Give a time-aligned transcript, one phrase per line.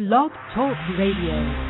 [0.00, 1.69] Blog Talk Radio.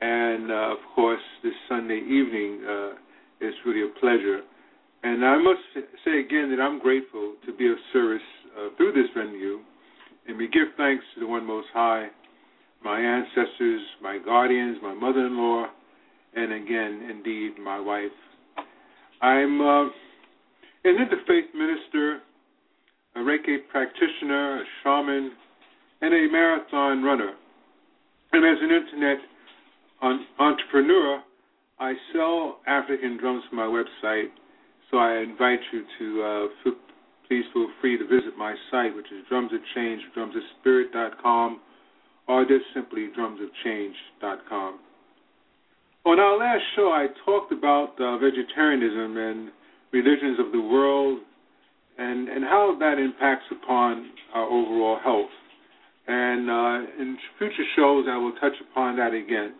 [0.00, 2.90] And uh, of course, this Sunday evening, uh,
[3.66, 4.40] really a pleasure.
[5.02, 5.60] And I must
[6.04, 8.22] say again that I'm grateful to be of service
[8.56, 9.60] uh, through this venue.
[10.26, 12.08] And we give thanks to the One Most High,
[12.82, 15.66] my ancestors, my guardians, my mother in law,
[16.34, 18.10] and again, indeed, my wife.
[19.22, 19.84] I'm uh,
[20.84, 22.20] an interfaith minister,
[23.14, 25.32] a Reiki practitioner, a shaman,
[26.02, 27.32] and a marathon runner.
[28.32, 29.18] And as an internet
[30.02, 31.22] on entrepreneur,
[31.78, 34.28] I sell African drums from my website,
[34.90, 36.70] so I invite you to uh,
[37.28, 40.00] please feel free to visit my site, which is Drums of Change,
[42.28, 44.78] or just simply drumsofchange.com.
[46.04, 49.50] On our last show, I talked about uh, vegetarianism and
[49.92, 51.18] religions of the world
[51.98, 55.30] and, and how that impacts upon our overall health.
[56.06, 59.54] And uh, in future shows, I will touch upon that again.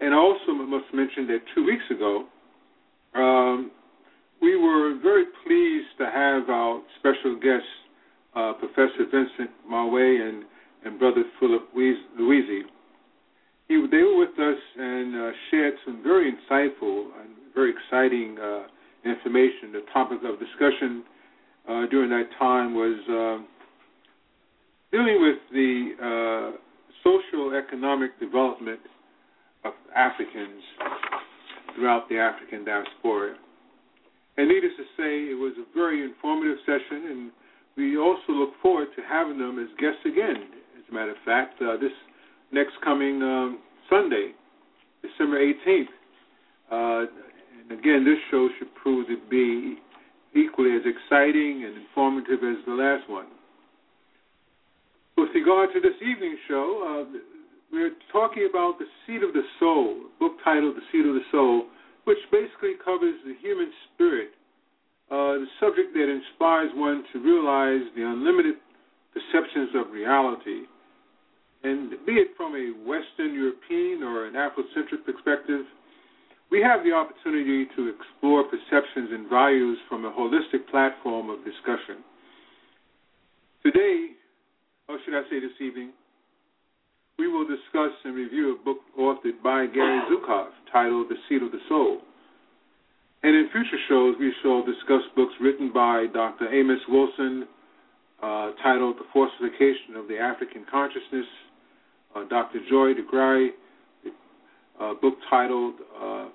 [0.00, 2.26] And I also must mention that two weeks ago,
[3.14, 3.70] um,
[4.42, 7.68] we were very pleased to have our special guests,
[8.34, 10.44] uh, Professor Vincent Marway and,
[10.84, 12.62] and Brother Philip Luizzi.
[13.68, 18.66] He, they were with us and uh, shared some very insightful and very exciting uh,
[19.04, 19.72] information.
[19.72, 21.04] The topic of discussion
[21.68, 23.46] uh, during that time was um,
[24.92, 26.56] dealing with the uh,
[27.02, 28.80] social economic development–
[29.66, 30.62] of Africans
[31.74, 33.36] throughout the African diaspora.
[34.36, 37.30] And needless to say, it was a very informative session, and
[37.76, 40.48] we also look forward to having them as guests again.
[40.76, 41.92] As a matter of fact, uh, this
[42.52, 44.32] next coming um, Sunday,
[45.02, 45.92] December 18th.
[46.70, 47.06] Uh,
[47.60, 49.78] and again, this show should prove to be
[50.34, 53.26] equally as exciting and informative as the last one.
[55.16, 57.18] With regard to this evening's show, uh,
[57.76, 61.28] we're talking about The Seat of the Soul, a book titled The Seat of the
[61.30, 61.68] Soul,
[62.08, 64.32] which basically covers the human spirit,
[65.12, 68.56] uh, the subject that inspires one to realize the unlimited
[69.12, 70.64] perceptions of reality.
[71.68, 75.68] And be it from a Western European or an Afrocentric perspective,
[76.48, 82.00] we have the opportunity to explore perceptions and values from a holistic platform of discussion.
[83.60, 84.16] Today,
[84.88, 85.92] or should I say this evening,
[87.18, 91.50] we will discuss and review a book authored by Gary Zukav titled The Seat of
[91.50, 92.00] the Soul.
[93.22, 96.52] And in future shows, we shall discuss books written by Dr.
[96.52, 97.48] Amos Wilson
[98.22, 101.26] uh, titled The Falsification of the African Consciousness,
[102.14, 102.58] uh, Dr.
[102.68, 103.48] Joy DeGruy,
[104.80, 106.26] a book titled uh,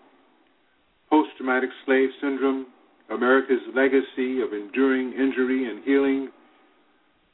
[1.11, 2.65] Post Traumatic Slave Syndrome
[3.11, 6.29] America's Legacy of Enduring Injury and Healing,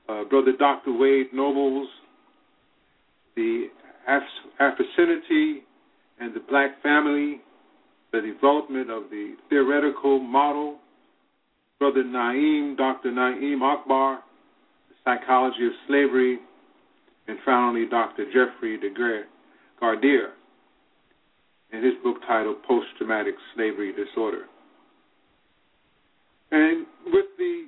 [0.10, 0.92] uh, Brother Dr.
[0.98, 1.88] Wade Nobles
[3.38, 3.68] the
[4.60, 5.64] Africanity
[6.20, 7.40] and the Black Family,
[8.12, 10.80] the development of the theoretical model,
[11.80, 13.12] Brother Na'im, Dr.
[13.12, 14.20] Na'im Akbar,
[14.90, 16.40] the psychology of slavery,
[17.28, 18.26] and finally Dr.
[18.26, 18.90] Jeffrey de
[19.80, 20.32] Gardere
[21.72, 24.46] in his book titled Post Traumatic Slavery Disorder.
[26.52, 27.66] And with the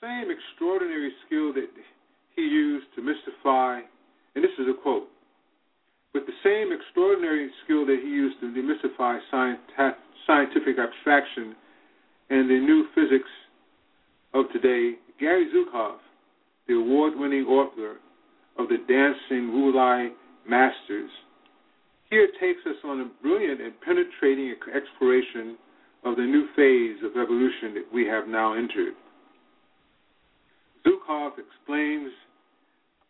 [0.00, 1.68] same extraordinary skill that
[2.34, 3.80] he used to mystify,
[4.34, 5.08] and this is a quote,
[6.14, 9.18] with the same extraordinary skill that he used to demystify
[10.26, 11.54] scientific abstraction
[12.30, 13.30] and the new physics
[14.34, 15.96] of today, Gary Zukav,
[16.68, 17.96] the award winning author
[18.58, 20.10] of the Dancing Wu Li
[20.48, 21.10] Masters,
[22.10, 25.56] here takes us on a brilliant and penetrating exploration
[26.04, 28.92] of the new phase of evolution that we have now entered.
[30.86, 32.10] Zukav explains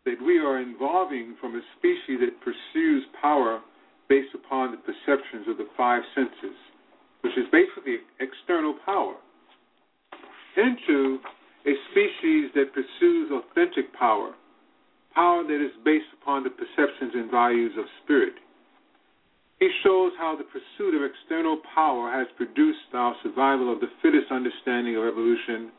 [0.05, 3.61] that we are evolving from a species that pursues power
[4.09, 6.57] based upon the perceptions of the five senses,
[7.21, 9.15] which is basically external power,
[10.57, 11.19] into
[11.65, 14.33] a species that pursues authentic power,
[15.15, 18.33] power that is based upon the perceptions and values of spirit.
[19.59, 24.27] He shows how the pursuit of external power has produced our survival of the fittest
[24.29, 25.71] understanding of evolution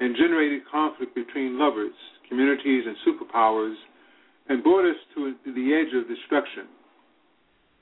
[0.00, 1.96] and generated conflict between lovers,
[2.28, 3.74] communities, and superpowers
[4.48, 6.66] and brought us to the edge of destruction.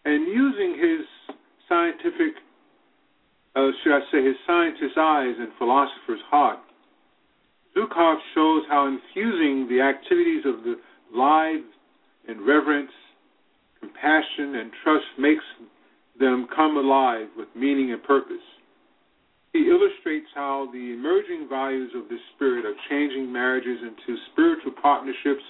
[0.04, 1.06] And using his
[1.68, 2.34] scientific,
[3.56, 6.58] uh, should I say, his scientist's eyes and philosopher's heart,
[7.76, 10.76] Zukav shows how infusing the activities of the
[11.14, 11.64] lives
[12.28, 12.90] in reverence,
[13.80, 15.44] compassion, and trust makes
[16.18, 18.44] them come alive with meaning and purpose.
[19.52, 25.42] He illustrates how the emerging values of this spirit are changing marriages into spiritual partnerships,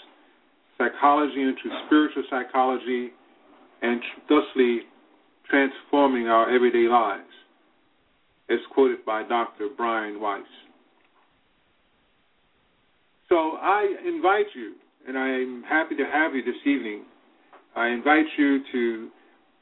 [0.77, 3.11] psychology into spiritual psychology,
[3.83, 4.81] and thusly
[5.49, 7.31] transforming our everyday lives,
[8.51, 9.69] as quoted by Dr.
[9.77, 10.43] Brian Weiss.
[13.29, 14.75] So I invite you,
[15.07, 17.05] and I'm happy to have you this evening.
[17.77, 19.09] I invite you to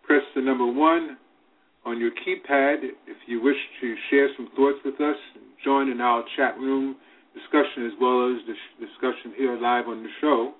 [0.02, 1.18] press the number one
[1.84, 5.16] on your keypad if you wish to share some thoughts with us,
[5.64, 6.96] join in our chat room
[7.34, 10.52] discussion as well as the discussion here live on the show.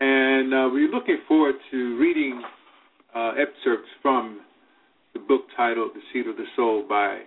[0.00, 2.42] And uh, we're looking forward to reading
[3.14, 4.40] uh, excerpts from
[5.14, 7.20] the book titled The Seat of the Soul by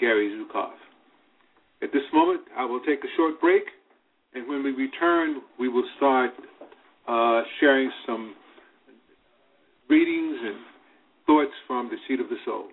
[0.00, 0.72] Gary Zukav.
[1.82, 3.62] At this moment, I will take a short break,
[4.34, 6.30] and when we return, we will start
[7.06, 8.34] uh, sharing some
[9.88, 10.56] readings and
[11.26, 12.68] thoughts from the seat of the soul.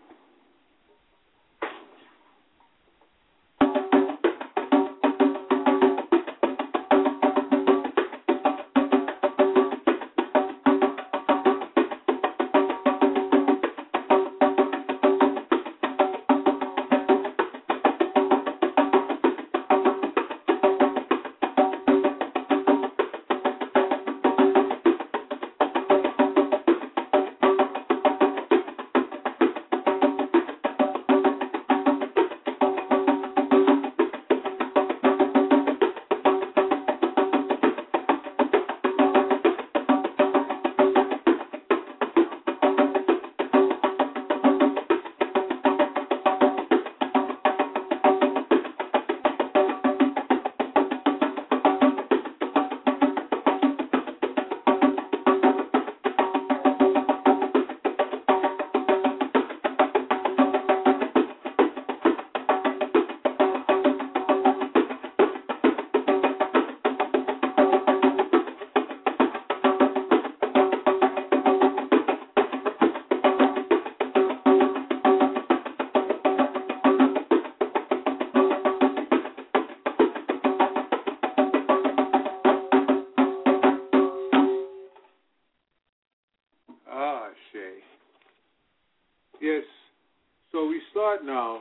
[91.26, 91.60] now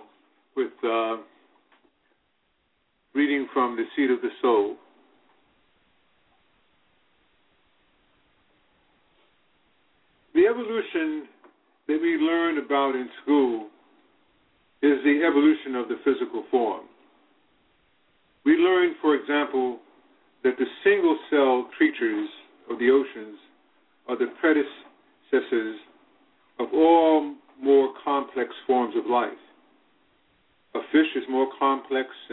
[0.56, 1.16] with uh,
[3.14, 4.76] reading from The Seat of the Soul.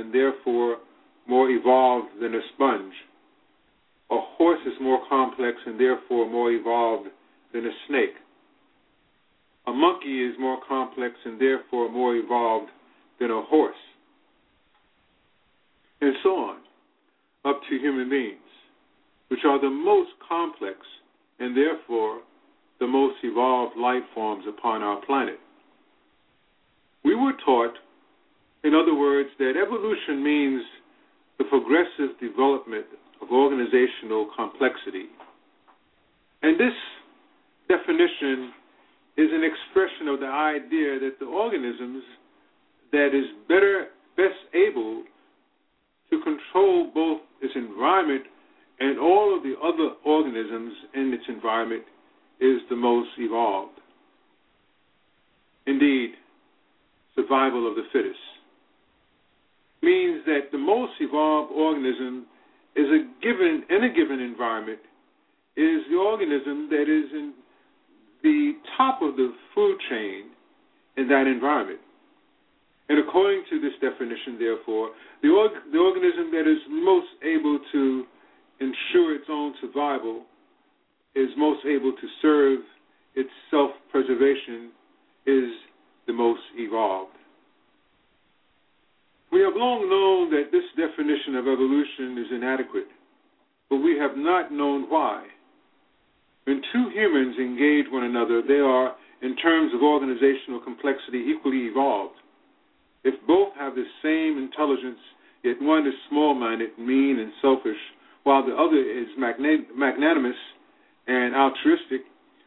[0.09, 0.77] and therefore
[1.27, 2.93] more evolved than a sponge.
[4.11, 7.09] A horse is more complex and therefore more evolved
[7.53, 8.15] than a snake.
[9.67, 12.71] A monkey is more complex and therefore more evolved
[13.19, 13.75] than a horse.
[16.01, 16.57] And so on,
[17.45, 18.39] up to human beings,
[19.27, 20.77] which are the most complex
[21.39, 22.21] and therefore
[22.79, 25.39] the most evolved life forms upon our planet.
[27.03, 27.75] We were taught
[28.63, 30.63] in other words, that evolution means
[31.37, 32.85] the progressive development
[33.21, 35.07] of organizational complexity.
[36.41, 36.75] And this
[37.67, 38.51] definition
[39.17, 42.03] is an expression of the idea that the organisms
[42.91, 43.87] that is better
[44.17, 45.03] best able
[46.09, 48.23] to control both its environment
[48.79, 51.83] and all of the other organisms in its environment
[52.39, 53.77] is the most evolved.
[55.67, 56.11] Indeed,
[57.15, 58.17] survival of the fittest
[59.81, 62.25] means that the most evolved organism
[62.75, 64.79] is a given in a given environment
[65.55, 67.33] is the organism that is in
[68.23, 70.31] the top of the food chain
[70.97, 71.79] in that environment.
[72.89, 74.89] And according to this definition, therefore,
[75.21, 78.03] the, org- the organism that is most able to
[78.59, 80.23] ensure its own survival
[81.15, 82.59] is most able to serve
[83.15, 84.71] its self preservation
[85.25, 85.49] is
[86.07, 87.18] the most evolved.
[89.31, 92.89] We have long known that this definition of evolution is inadequate,
[93.69, 95.25] but we have not known why.
[96.45, 102.15] When two humans engage one another, they are, in terms of organizational complexity, equally evolved.
[103.03, 104.99] If both have the same intelligence,
[105.43, 107.77] yet one is small minded, mean, and selfish,
[108.23, 110.35] while the other is magnanimous
[111.07, 112.01] and altruistic,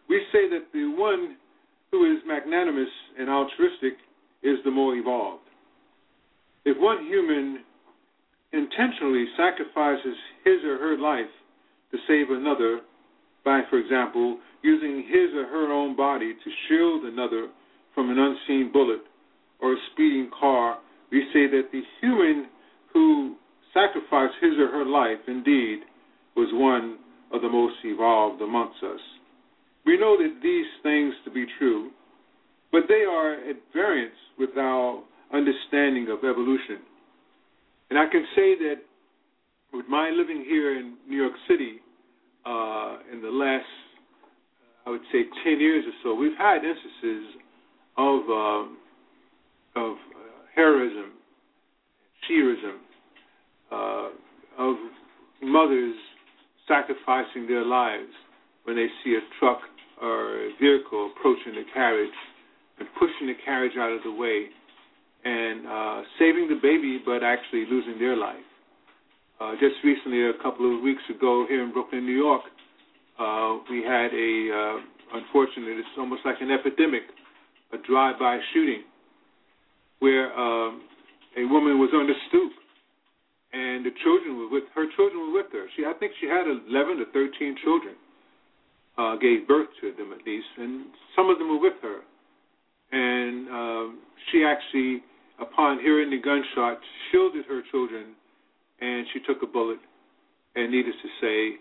[0.09, 1.37] we say that the one
[1.93, 3.95] who is magnanimous and altruistic
[4.43, 5.45] is the more evolved.
[6.65, 7.65] If one human
[8.53, 11.31] intentionally sacrifices his or her life
[11.91, 12.81] to save another,
[13.45, 17.49] by, for example, using his or her own body to shield another
[17.95, 19.01] from an unseen bullet
[19.61, 20.79] or a speeding car,
[21.11, 22.47] we say that the human
[22.93, 23.37] who
[23.75, 25.81] sacrificed his or her life indeed
[26.37, 26.99] was one
[27.33, 29.01] of the most evolved amongst us.
[29.85, 31.91] We know that these things to be true,
[32.71, 35.03] but they are at variance with our
[35.33, 36.79] understanding of evolution.
[37.91, 38.77] And I can say that
[39.73, 41.81] with my living here in New York City
[42.45, 43.65] uh, in the last,
[44.87, 47.37] I would say, 10 years or so, we've had instances
[47.97, 48.79] of, um,
[49.77, 49.97] of uh,
[50.55, 51.13] heroism,
[52.29, 52.79] sheerism,
[53.71, 54.09] uh,
[54.59, 54.77] of
[55.43, 55.95] mothers
[56.69, 58.13] sacrificing their lives
[58.65, 59.61] when they see a truck
[60.01, 62.11] or a vehicle approaching the carriage
[62.79, 64.47] and pushing the carriage out of the way
[65.25, 68.43] and uh, saving the baby, but actually losing their life.
[69.41, 72.43] Uh, just recently, a couple of weeks ago, here in Brooklyn, New York,
[73.19, 77.03] uh, we had a, uh, unfortunately, it's almost like an epidemic,
[77.73, 78.83] a drive-by shooting,
[79.99, 80.83] where um,
[81.37, 82.53] a woman was on the stoop,
[83.53, 84.87] and the children were with her.
[84.97, 85.67] Children were with her.
[85.77, 87.95] She, I think, she had 11 to 13 children.
[88.99, 90.85] Uh, gave birth to them at least, and
[91.17, 92.01] some of them were with her.
[92.93, 93.99] And um,
[94.31, 95.03] she actually
[95.41, 96.79] upon hearing the gunshot,
[97.11, 98.15] shielded her children,
[98.81, 99.79] and she took a bullet.
[100.55, 101.59] And needless to say,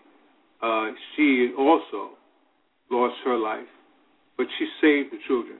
[0.62, 2.10] uh, she also
[2.90, 3.68] lost her life,
[4.36, 5.58] but she saved the children.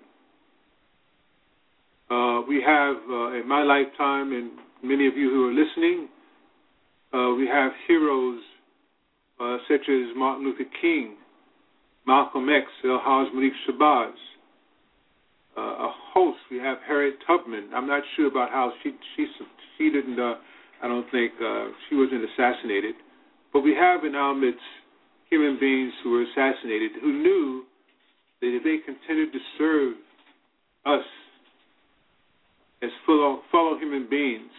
[2.10, 4.50] Uh, we have, uh, in my lifetime, and
[4.82, 6.08] many of you who are listening,
[7.14, 8.40] uh, we have heroes
[9.40, 11.16] uh, such as Martin Luther King,
[12.06, 14.12] Malcolm X, El-Haj Malik Shabazz,
[15.56, 16.38] uh, a host.
[16.50, 17.70] We have Harriet Tubman.
[17.74, 19.26] I'm not sure about how she she
[19.78, 20.18] she didn't.
[20.18, 20.34] Uh,
[20.82, 22.94] I don't think uh, she wasn't assassinated,
[23.52, 24.60] but we have in our midst
[25.30, 27.64] human beings who were assassinated who knew
[28.40, 29.94] that if they continued to serve
[30.84, 31.04] us
[32.82, 34.50] as fellow fellow human beings,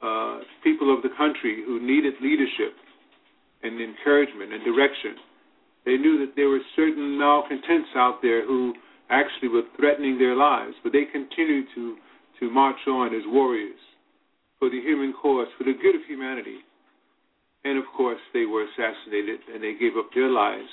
[0.00, 2.72] uh, people of the country who needed leadership
[3.62, 5.16] and encouragement and direction,
[5.84, 8.72] they knew that there were certain malcontents out there who
[9.10, 11.96] actually were threatening their lives, but they continued to,
[12.38, 13.78] to march on as warriors
[14.58, 16.58] for the human cause, for the good of humanity.
[17.64, 20.68] And of course, they were assassinated and they gave up their lives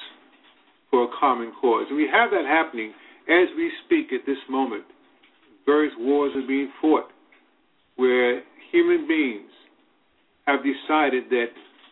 [0.89, 1.85] for a common cause.
[1.89, 2.93] And we have that happening
[3.27, 4.85] as we speak at this moment.
[5.65, 7.11] Various wars are being fought
[7.97, 8.41] where
[8.71, 9.49] human beings
[10.45, 11.47] have decided that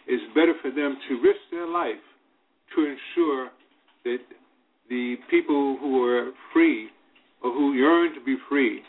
[0.08, 2.00] it's better for them to risk their life
[2.76, 3.50] to ensure
[4.06, 4.20] that
[4.90, 6.90] the people who are free
[7.44, 8.82] or who yearn to be free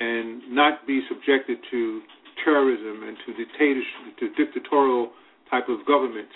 [0.00, 2.00] and not be subjected to
[2.44, 5.10] terrorism and to dictatorship, to dictatorial
[5.50, 6.28] type of government.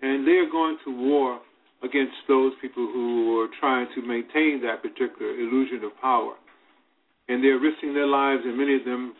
[0.00, 1.40] And they are going to war
[1.84, 6.34] against those people who are trying to maintain that particular illusion of power.
[7.28, 9.14] And they're risking their lives, and many of them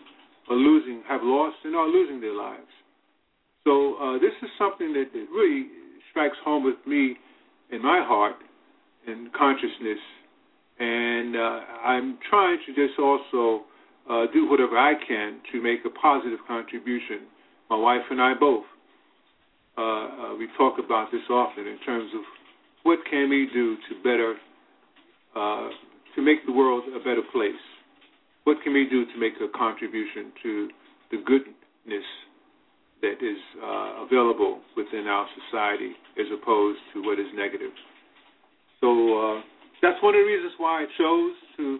[0.51, 2.71] are losing, have lost, and are losing their lives.
[3.65, 5.69] So uh, this is something that, that really
[6.11, 7.17] strikes home with me
[7.73, 8.37] in my heart
[9.07, 9.99] and consciousness.
[10.79, 13.65] And uh, I'm trying to just also
[14.09, 17.27] uh, do whatever I can to make a positive contribution.
[17.71, 18.65] My wife and I both.
[19.77, 22.21] Uh, uh, we talk about this often in terms of
[22.83, 24.35] what can we do to better
[25.35, 25.69] uh,
[26.15, 27.63] to make the world a better place.
[28.45, 30.69] What can we do to make a contribution to
[31.11, 32.05] the goodness
[33.03, 37.73] that is uh, available within our society as opposed to what is negative?
[38.81, 39.41] So uh,
[39.83, 41.79] that's one of the reasons why I chose to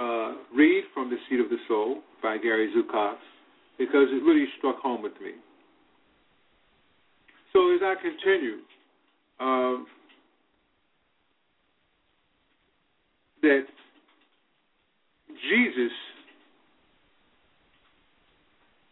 [0.00, 3.16] uh, read from The Seat of the Soul by Gary Zukav
[3.78, 5.32] because it really struck home with me.
[7.52, 8.58] So as I continue,
[9.40, 9.86] um,
[13.42, 13.64] that
[15.48, 15.92] Jesus,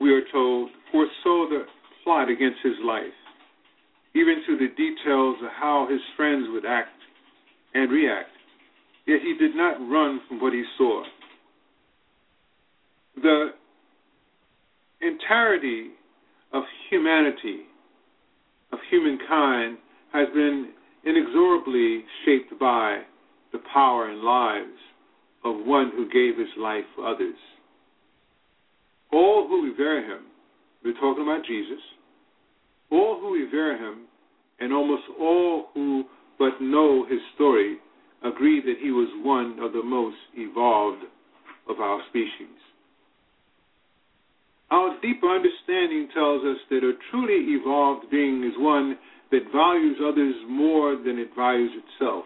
[0.05, 1.65] we are told, foresaw the
[2.05, 3.17] plot against his life,
[4.15, 6.91] even to the details of how his friends would act
[7.73, 8.29] and react.
[9.07, 11.05] Yet he did not run from what he saw.
[13.17, 13.53] The
[15.01, 15.93] entirety
[16.53, 17.61] of humanity,
[18.73, 19.79] of humankind,
[20.13, 20.73] has been
[21.07, 23.01] inexorably shaped by
[23.53, 24.79] the power and lives
[25.47, 27.37] of one who gave his life for others.
[29.11, 29.44] All
[29.77, 30.25] revere him,
[30.85, 31.81] we're talking about Jesus,
[32.91, 34.07] all who revere him,
[34.61, 36.05] and almost all who
[36.39, 37.79] but know his story,
[38.25, 41.03] agree that he was one of the most evolved
[41.69, 42.57] of our species.
[44.71, 48.97] Our deeper understanding tells us that a truly evolved being is one
[49.31, 52.25] that values others more than it values itself.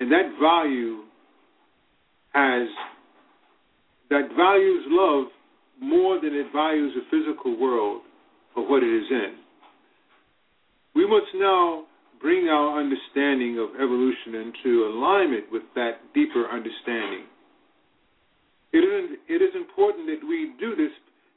[0.00, 1.02] And that value
[2.32, 2.68] has
[4.10, 5.26] that values love
[5.80, 8.02] more than it values the physical world
[8.54, 9.36] for what it is in.
[10.94, 11.84] We must now
[12.20, 17.26] bring our understanding of evolution into alignment with that deeper understanding.
[18.72, 20.90] It is, it is important that we do this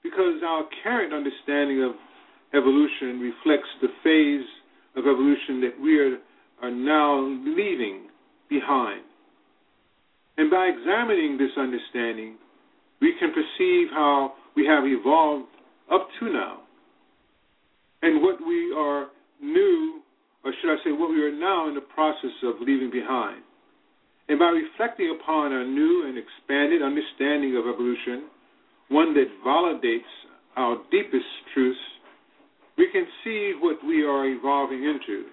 [0.04, 1.92] because our current understanding of
[2.54, 4.48] evolution reflects the phase
[4.96, 6.18] of evolution that we are,
[6.62, 8.08] are now leaving
[8.50, 9.02] behind.
[10.38, 12.36] And by examining this understanding,
[13.02, 15.50] we can perceive how we have evolved
[15.92, 16.60] up to now
[18.02, 19.08] and what we are
[19.42, 20.02] new,
[20.44, 23.42] or should I say, what we are now in the process of leaving behind.
[24.30, 28.30] And by reflecting upon a new and expanded understanding of evolution,
[28.90, 30.10] one that validates
[30.56, 31.80] our deepest truths,
[32.78, 35.26] we can see what we are evolving into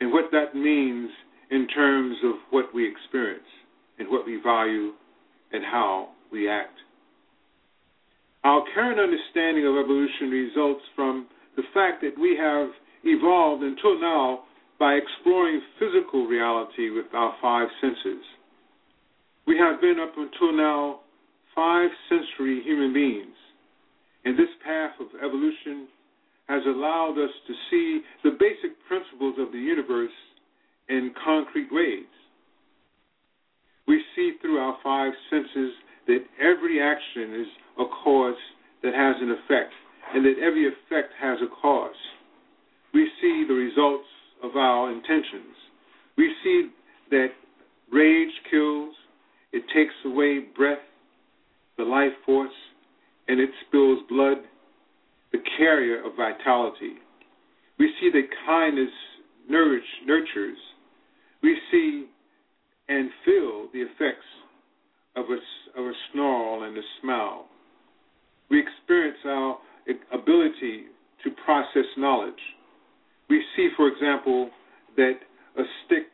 [0.00, 1.10] and what that means
[1.50, 3.46] in terms of what we experience
[3.98, 4.92] and what we value
[5.52, 6.74] and how we act.
[8.42, 12.68] Our current understanding of evolution results from the fact that we have
[13.04, 14.40] evolved until now
[14.78, 18.20] by exploring physical reality with our five senses.
[19.46, 21.00] We have been up until now
[21.54, 23.36] five sensory human beings,
[24.24, 25.86] and this path of evolution
[26.48, 30.12] has allowed us to see the basic principles of the universe
[30.88, 32.10] in concrete ways.
[33.86, 35.72] We see through our five senses
[36.06, 37.46] that every action is
[37.78, 38.34] a cause
[38.82, 39.72] that has an effect,
[40.14, 41.94] and that every effect has a cause.
[42.92, 44.08] We see the results
[44.42, 45.56] of our intentions.
[46.16, 46.68] We see
[47.10, 47.28] that
[47.92, 48.94] rage kills,
[49.52, 50.78] it takes away breath,
[51.78, 52.52] the life force,
[53.28, 54.38] and it spills blood,
[55.32, 56.94] the carrier of vitality.
[57.78, 58.90] We see that kindness
[59.48, 60.58] nourish, nurtures.
[61.42, 62.06] We see
[62.88, 64.26] and feel the effects
[65.16, 67.46] of a, of a snarl and a smile.
[68.50, 69.58] We experience our
[70.12, 70.84] ability
[71.24, 72.34] to process knowledge.
[73.28, 74.50] We see, for example,
[74.96, 75.14] that
[75.58, 76.06] a stick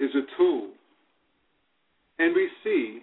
[0.00, 0.70] is a tool.
[2.18, 3.00] And we see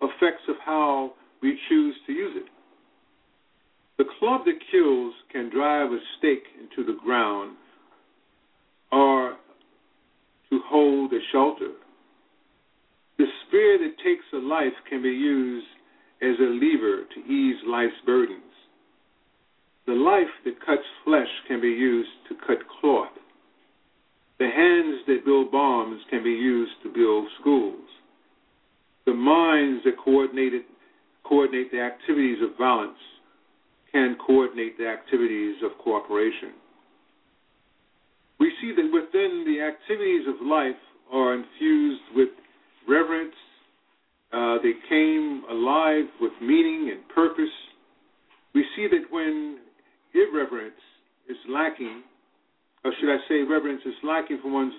[0.00, 2.46] effects of how we choose to use it.
[3.98, 7.56] The club that kills can drive a stake into the ground
[8.92, 9.36] or
[10.50, 11.72] to hold a shelter.
[13.18, 15.66] The spear that takes a life can be used
[16.22, 18.42] as a lever to ease life's burdens.
[19.86, 23.12] The life that cuts flesh can be used to cut cloth.
[24.38, 27.88] The hands that build bombs can be used to build schools.
[29.06, 30.66] The minds that coordinate,
[31.24, 32.98] coordinate the activities of violence
[33.90, 36.52] can coordinate the activities of cooperation.
[38.38, 40.78] We see that within the activities of life
[41.12, 42.28] are infused with
[42.88, 43.34] reverence.
[44.32, 47.52] Uh, they came alive with meaning and purpose.
[48.54, 49.58] We see that when
[50.14, 50.80] irreverence
[51.28, 52.02] is lacking,
[52.84, 54.74] or should I say, reverence is lacking from one's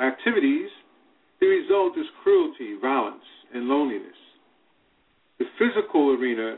[0.00, 0.68] activities,
[1.40, 4.16] the result is cruelty, violence, and loneliness.
[5.38, 6.56] The physical arena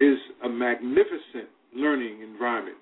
[0.00, 2.76] is a magnificent learning environment.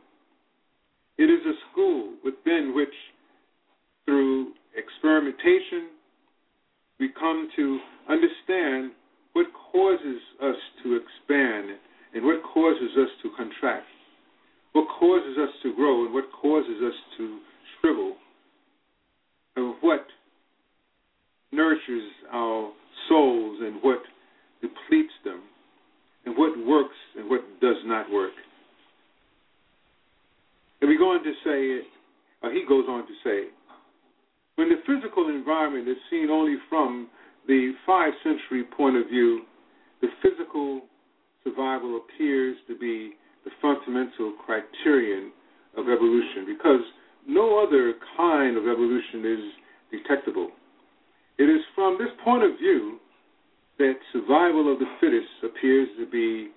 [1.19, 2.95] It is a school within which,
[4.05, 5.91] through experimentation,
[6.99, 8.93] we come to understand
[9.33, 11.79] what causes us to expand
[12.15, 13.87] and what causes us to contract,
[14.73, 17.39] what causes us to grow and what causes us to
[17.81, 18.15] shrivel,
[19.57, 20.05] and what
[21.53, 22.73] nurtures our
[23.09, 24.01] souls and what
[24.61, 25.43] depletes them,
[26.27, 28.33] and what works and what does not work.
[30.81, 31.87] And we go on to say,
[32.43, 33.49] or he goes on to say,
[34.57, 37.09] when the physical environment is seen only from
[37.49, 39.43] the five sensory point of view,
[40.01, 40.83] the physical
[41.43, 43.13] survival appears to be
[43.45, 45.33] the fundamental criterion
[45.77, 46.81] of evolution because
[47.27, 50.51] no other kind of evolution is detectable.
[51.39, 52.99] It is from this point of view
[53.79, 56.51] that survival of the fittest appears to be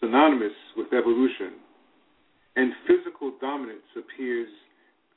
[0.00, 1.56] synonymous with evolution,
[2.56, 4.48] and physical dominance appears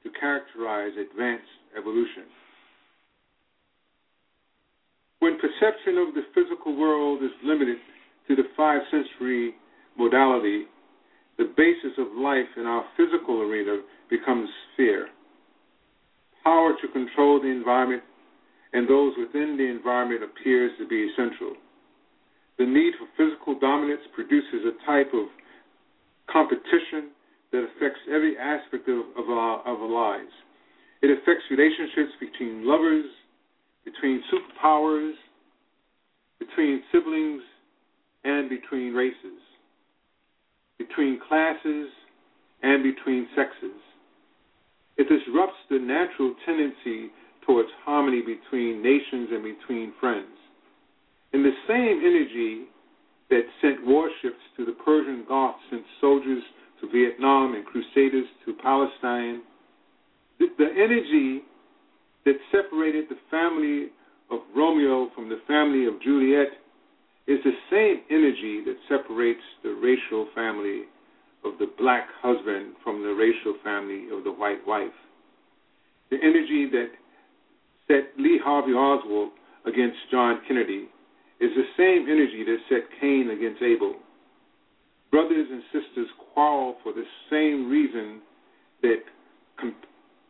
[0.04, 2.24] to characterize advanced evolution.
[5.24, 7.78] When perception of the physical world is limited
[8.28, 9.56] to the five sensory
[9.98, 10.68] modality,
[11.38, 15.08] the basis of life in our physical arena becomes fear.
[16.44, 18.04] Power to control the environment
[18.74, 21.56] and those within the environment appears to be essential.
[22.60, 25.32] The need for physical dominance produces a type of
[26.28, 27.16] competition
[27.54, 30.36] that affects every aspect of, of, our, of our lives.
[31.02, 33.08] It affects relationships between lovers,
[33.86, 35.14] between superpowers,
[36.40, 37.42] between siblings,
[38.24, 39.42] and between races,
[40.78, 41.88] between classes,
[42.62, 43.80] and between sexes.
[44.98, 47.12] It disrupts the natural tendency
[47.46, 50.38] towards harmony between nations and between friends.
[51.34, 52.70] In the same energy
[53.30, 56.44] that sent warships to the Persian Gulf sent soldiers
[56.80, 59.42] to Vietnam and crusaders to Palestine,
[60.40, 61.44] the, the energy
[62.26, 63.88] that separated the family
[64.32, 66.48] of Romeo from the family of Juliet
[67.28, 70.84] is the same energy that separates the racial family
[71.46, 74.96] of the black husband from the racial family of the white wife.
[76.10, 76.90] The energy that
[77.88, 79.32] set Lee Harvey Oswald
[79.66, 80.88] against John Kennedy
[81.40, 83.96] is the same energy that set Cain against Abel.
[85.12, 88.22] Brothers and sisters quarrel for the same reason
[88.82, 89.04] that
[89.60, 89.76] com-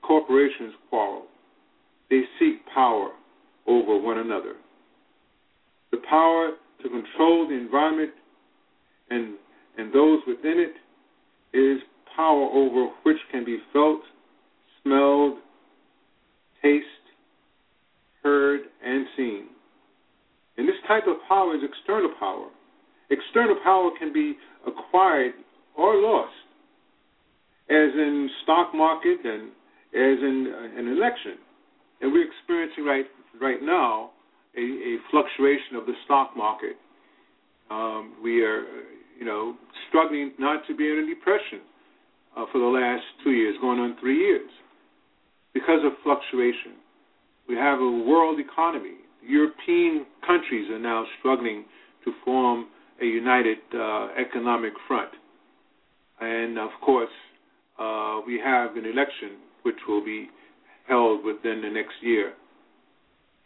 [0.01, 1.23] corporations quarrel.
[2.13, 3.09] They seek power
[3.65, 4.53] over one another.
[5.89, 6.51] The power
[6.83, 8.11] to control the environment
[9.09, 9.33] and,
[9.79, 11.81] and those within it is
[12.15, 14.01] power over which can be felt,
[14.83, 15.39] smelled,
[16.61, 16.85] tasted,
[18.21, 19.47] heard, and seen.
[20.59, 22.49] And this type of power is external power.
[23.09, 24.35] External power can be
[24.67, 25.33] acquired
[25.75, 26.29] or lost,
[27.71, 29.47] as in stock market and
[29.95, 31.39] as in uh, an election.
[32.03, 33.05] And we're experiencing right
[33.39, 34.11] right now
[34.57, 36.75] a, a fluctuation of the stock market.
[37.71, 38.65] Um, we are,
[39.17, 39.55] you know,
[39.87, 41.61] struggling not to be in a depression
[42.35, 44.49] uh, for the last two years, going on three years,
[45.53, 46.75] because of fluctuation.
[47.47, 48.97] We have a world economy.
[49.25, 51.63] European countries are now struggling
[52.03, 52.67] to form
[53.01, 55.11] a united uh, economic front.
[56.19, 57.15] And of course,
[57.79, 60.27] uh, we have an election which will be
[60.87, 62.33] held within the next year.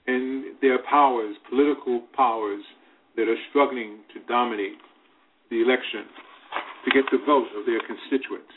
[0.08, 2.64] And there are powers, political powers,
[3.16, 4.78] that are struggling to dominate
[5.50, 6.06] the election
[6.86, 8.54] to get the vote of their constituents.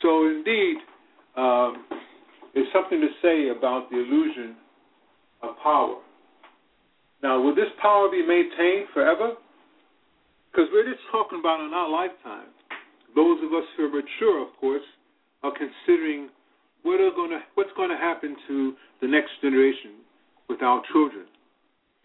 [0.00, 0.76] So, indeed,
[1.36, 1.84] um,
[2.54, 4.56] is something to say about the illusion
[5.42, 6.00] of power.
[7.22, 9.34] Now, will this power be maintained forever?
[10.50, 12.48] Because we're just talking about in our lifetime.
[13.14, 14.86] Those of us who are mature, of course,
[15.42, 16.30] are considering
[16.82, 20.00] what are gonna what's gonna happen to the next generation
[20.48, 21.26] with our children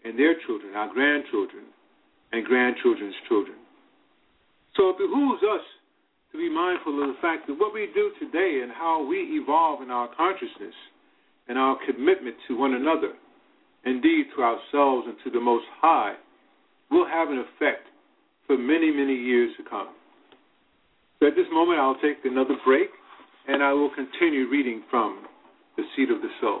[0.04, 1.64] and their children, our grandchildren
[2.32, 3.56] and grandchildren's children.
[4.76, 5.64] So it behooves us
[6.32, 9.82] to be mindful of the fact that what we do today and how we evolve
[9.82, 10.74] in our consciousness
[11.48, 13.12] and our commitment to one another,
[13.84, 16.14] indeed to ourselves and to the Most High,
[16.90, 17.88] will have an effect
[18.46, 19.88] for many, many years to come.
[21.18, 22.90] So at this moment, I'll take another break
[23.48, 25.26] and I will continue reading from
[25.76, 26.60] The Seat of the Soul.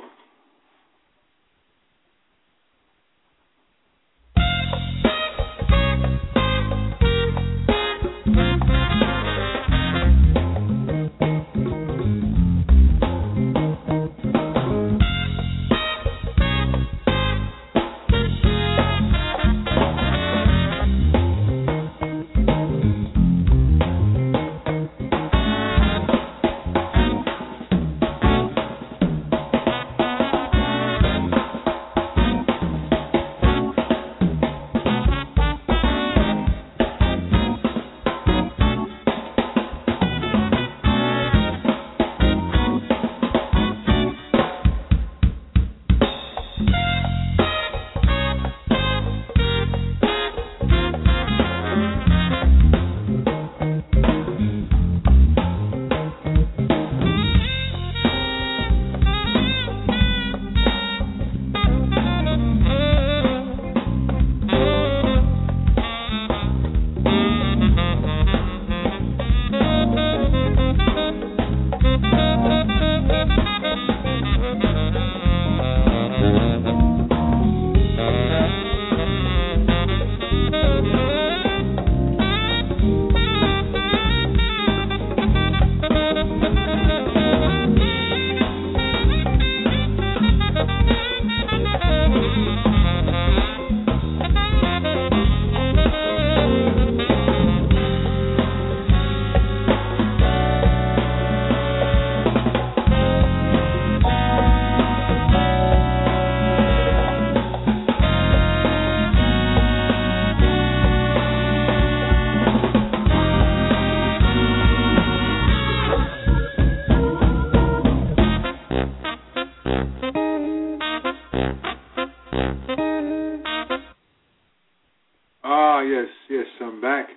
[125.76, 127.08] Ah, yes, yes, I'm back.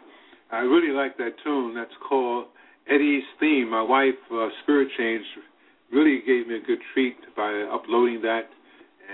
[0.51, 1.73] I really like that tune.
[1.73, 2.47] That's called
[2.89, 3.69] Eddie's Theme.
[3.69, 5.23] My wife, uh, Spirit Change,
[5.93, 8.49] really gave me a good treat by uploading that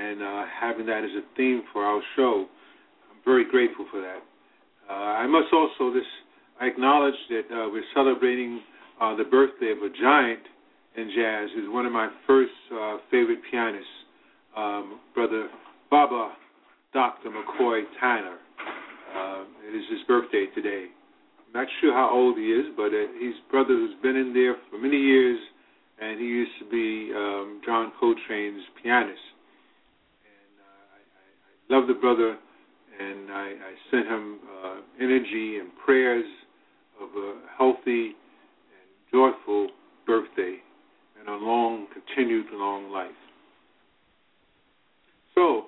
[0.01, 2.47] and uh, having that as a theme for our show.
[3.11, 4.17] I'm very grateful for that.
[4.89, 6.09] Uh, I must also this
[6.59, 8.61] acknowledge that uh, we're celebrating
[8.99, 10.41] uh, the birthday of a giant
[10.97, 13.85] in jazz, He's one of my first uh, favorite pianists,
[14.57, 15.49] um, Brother
[15.91, 16.33] Baba
[16.93, 17.29] Dr.
[17.29, 18.37] McCoy Tyner.
[19.15, 20.87] Uh, it is his birthday today.
[21.39, 24.55] I'm not sure how old he is, but uh, his brother has been in there
[24.69, 25.39] for many years,
[26.01, 29.23] and he used to be um, John Coltrane's pianist.
[30.27, 32.35] And uh, I, I, love the brother,
[32.99, 36.25] and I, I sent him uh, energy and prayers
[37.01, 39.69] of a healthy and joyful
[40.05, 40.57] birthday
[41.19, 43.11] and a long, continued long life.
[45.35, 45.67] So,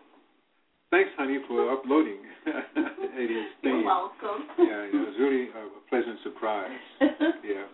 [0.90, 2.20] Thanks, honey, for uploading.
[2.46, 4.48] it is You're welcome.
[4.58, 6.80] Yeah, it was really a pleasant surprise.
[7.44, 7.68] yeah.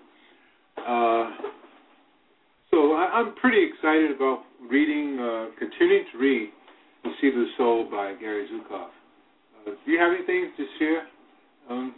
[0.82, 1.30] Uh,
[2.72, 6.50] so I, am pretty excited about reading, uh, continuing to read
[7.04, 8.90] *The Seat the Soul* by Gary Zukav.
[8.90, 11.06] Uh, do you have anything to share?
[11.70, 11.94] Um,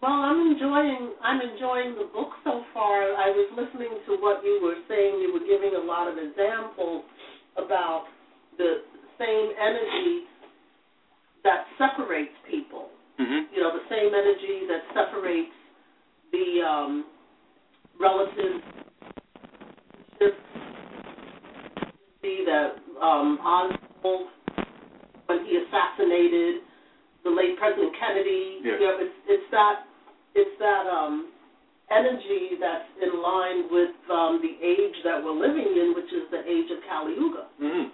[0.00, 3.02] well, I'm enjoying I'm enjoying the book so far.
[3.18, 5.18] I was listening to what you were saying.
[5.18, 7.02] You were giving a lot of examples
[7.58, 8.04] about
[8.58, 8.84] the
[9.18, 10.24] same energy
[11.44, 12.88] that separates people.
[13.20, 13.54] Mm-hmm.
[13.54, 15.54] You know, the same energy that separates
[16.32, 17.04] the um,
[18.00, 18.60] relative
[22.24, 24.32] see that um, Oswald
[25.26, 26.64] when he assassinated
[27.22, 28.64] the late President Kennedy.
[28.64, 28.80] Yeah.
[28.80, 29.84] You know, it's it's that
[30.34, 31.28] it's that um,
[31.92, 36.40] energy that's in line with um, the age that we're living in, which is the
[36.48, 37.44] age of Kali Yuga.
[37.60, 37.88] Mm-hmm.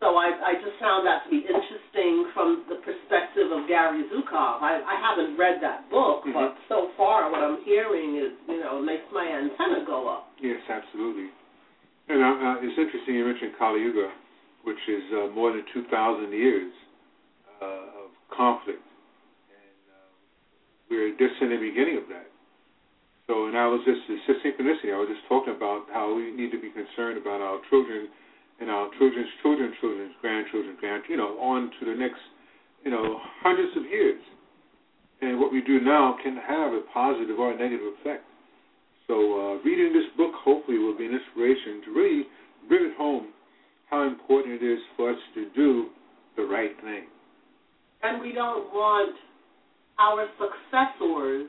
[0.00, 4.60] So I, I just found that to be interesting from the perspective of Gary Zukav.
[4.60, 6.36] I, I haven't read that book, mm-hmm.
[6.36, 10.28] but so far what I'm hearing is, you know, makes my antenna go up.
[10.36, 11.32] Yes, absolutely.
[12.12, 14.12] And uh, uh, it's interesting you mentioned Kali Yuga,
[14.68, 15.88] which is uh, more than 2,000
[16.28, 16.72] years
[17.64, 18.84] uh, of conflict.
[19.48, 20.12] And um,
[20.92, 22.28] we're just in the beginning of that.
[23.32, 24.92] So, and I was just, it's just synchronicity.
[24.92, 28.12] I was just talking about how we need to be concerned about our children–
[28.60, 30.76] and our children's children's children's grandchildren,
[31.08, 32.20] you know, on to the next,
[32.84, 34.20] you know, hundreds of years.
[35.20, 38.24] And what we do now can have a positive or a negative effect.
[39.06, 42.22] So uh, reading this book hopefully will be an inspiration to really
[42.68, 43.28] bring it home
[43.90, 45.88] how important it is for us to do
[46.36, 47.04] the right thing.
[48.02, 49.16] And we don't want
[49.98, 51.48] our successors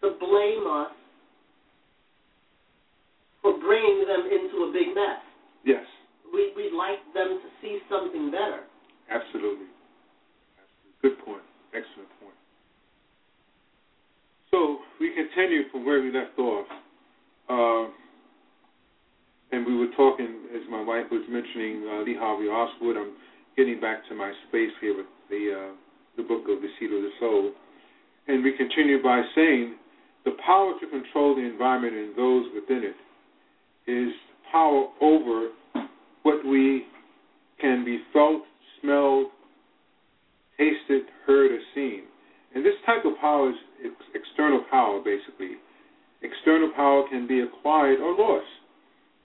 [0.00, 0.92] to blame us
[3.42, 5.27] for bringing them into a big mess.
[5.64, 5.84] Yes.
[6.32, 8.64] We, we'd like them to see something better.
[9.10, 9.66] Absolutely.
[10.60, 11.02] Absolutely.
[11.02, 11.42] Good point.
[11.72, 12.36] Excellent point.
[14.50, 16.66] So we continue from where we left off.
[17.48, 17.90] Uh,
[19.50, 22.96] and we were talking, as my wife was mentioning, uh, Lee Harvey Oswald.
[22.96, 23.16] I'm
[23.56, 25.74] getting back to my space here with the uh,
[26.18, 27.52] the book of the Seat of the Soul.
[28.26, 29.76] And we continue by saying
[30.24, 32.98] the power to control the environment and those within it
[33.90, 34.12] is
[34.50, 35.48] power over
[36.22, 36.84] what we
[37.60, 38.42] can be felt,
[38.80, 39.26] smelled,
[40.56, 42.02] tasted, heard, or seen.
[42.54, 45.56] And this type of power is external power, basically.
[46.22, 48.46] External power can be acquired or lost,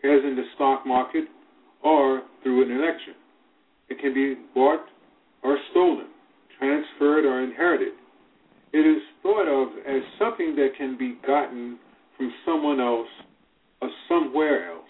[0.04, 1.26] as in the stock market
[1.84, 3.16] or through an election.
[3.90, 4.86] It can be bought
[5.44, 6.08] or stolen,
[6.60, 7.94] transferred or inherited.
[8.74, 11.78] It is thought of as something that can be gotten
[12.18, 13.08] from someone else
[13.82, 14.83] or somewhere else.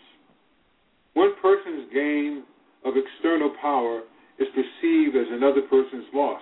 [1.14, 2.44] One person's gain
[2.86, 4.02] of external power
[4.40, 6.42] is perceived as another person's loss.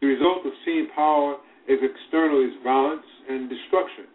[0.00, 1.36] The result of seeing power
[1.68, 4.06] as external is violence and destruction.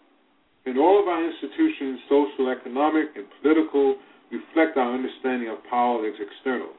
[0.66, 3.98] And all of our institutions, social, economic, and political,
[4.32, 6.70] reflect our understanding of power as external.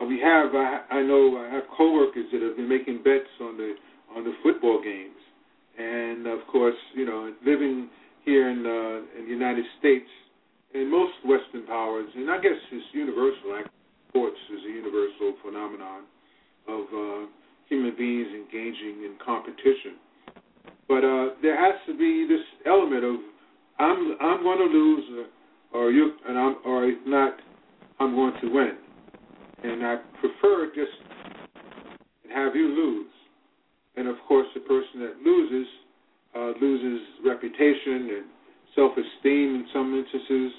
[0.00, 3.56] Uh, we have, I, I know, I have coworkers that have been making bets on
[3.56, 3.74] the
[4.14, 5.18] on the football games,
[5.78, 7.88] and of course, you know, living
[8.24, 10.08] here in uh, in the United States,
[10.74, 13.62] and most Western powers, and I guess it's universal.
[14.08, 16.02] Sports is a universal phenomenon
[16.68, 17.26] of uh,
[17.68, 19.98] human beings engaging in competition.
[20.88, 23.16] But uh, there has to be this element of
[23.78, 25.26] I'm I'm going to lose,
[25.72, 27.34] or, or you, and I'm, or if not,
[27.98, 28.76] I'm going to win.
[29.64, 30.92] And I prefer just
[32.32, 33.10] have you lose.
[33.96, 35.66] And of course, the person that loses
[36.36, 38.24] uh, loses reputation and
[38.74, 40.52] self-esteem in some instances,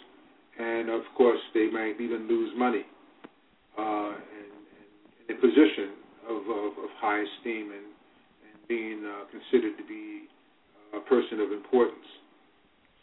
[0.59, 2.85] and of course, they might even lose money
[3.77, 5.91] uh, and, in a position
[6.29, 7.87] of, of, of high esteem and,
[8.47, 10.27] and being uh, considered to be
[10.95, 12.05] a person of importance.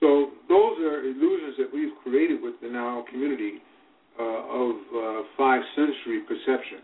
[0.01, 3.63] So those are illusions that we've created within our community
[4.19, 6.81] uh, of uh, five sensory perception.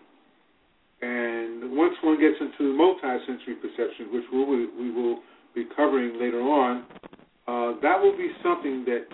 [1.00, 5.18] And once one gets into multi-sensory perception, which we will, we will
[5.54, 6.84] be covering later on,
[7.46, 9.06] uh, that will be something that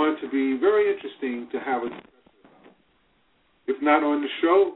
[0.00, 2.72] going to be very interesting to have a discussion about.
[3.66, 4.72] If not on the show,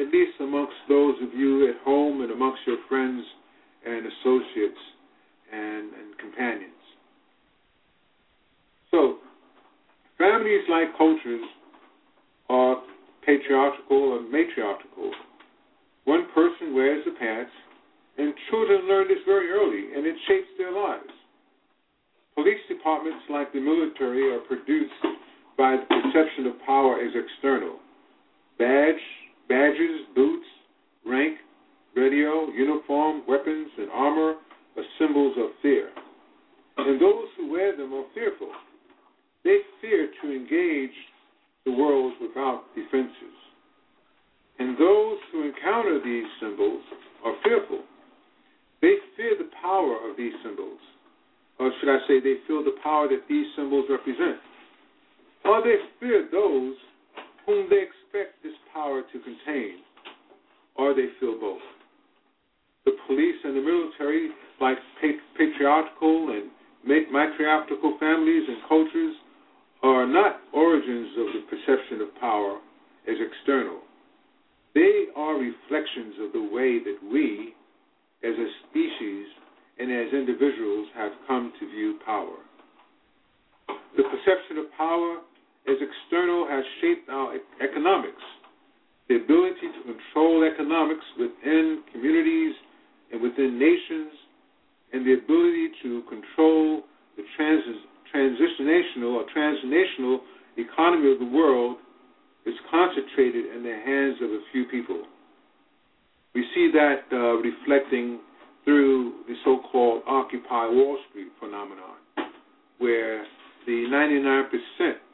[0.00, 3.22] at least amongst those of you at home and amongst your friends
[3.84, 4.80] and associates
[5.52, 6.80] and, and companions.
[8.90, 9.16] So,
[10.16, 11.44] families like cultures
[12.48, 12.76] are
[13.26, 15.12] patriarchal or matriarchal
[16.04, 17.52] one person wears the pants,
[18.18, 21.12] and children learn this very early, and it shapes their lives.
[22.34, 24.92] Police departments, like the military, are produced
[25.58, 27.76] by the perception of power as external.
[28.58, 29.02] Badge,
[29.48, 30.46] badges, boots,
[31.06, 31.38] rank,
[31.94, 34.34] radio, uniform, weapons, and armor
[34.76, 35.90] are symbols of fear.
[36.78, 38.50] And those who wear them are fearful.
[39.44, 40.96] They fear to engage
[41.64, 43.36] the world without defenses.
[44.58, 46.82] And those who encounter these symbols
[47.24, 47.80] are fearful.
[48.80, 50.78] They fear the power of these symbols.
[51.62, 54.42] Or should I say, they feel the power that these symbols represent.
[55.44, 56.74] Or they fear those
[57.46, 59.78] whom they expect this power to contain.
[60.74, 61.62] Or they feel both.
[62.84, 64.76] The police and the military, like
[65.38, 66.50] patriarchal and
[66.84, 69.14] matriarchal families and cultures,
[69.84, 72.58] are not origins of the perception of power
[73.06, 73.78] as external.
[74.74, 77.54] They are reflections of the way that we,
[78.24, 79.26] as a species
[79.82, 82.38] and as individuals, have come to view power.
[83.96, 85.18] The perception of power
[85.66, 88.22] as external has shaped our economics.
[89.08, 92.54] The ability to control economics within communities
[93.10, 94.14] and within nations,
[94.92, 96.86] and the ability to control
[97.16, 100.20] the trans- transitional or transnational
[100.56, 101.78] economy of the world
[102.46, 105.02] is concentrated in the hands of a few people.
[106.34, 108.20] We see that uh, reflecting
[108.64, 111.96] through the so called Occupy Wall Street phenomenon,
[112.78, 113.24] where
[113.66, 114.48] the 99%,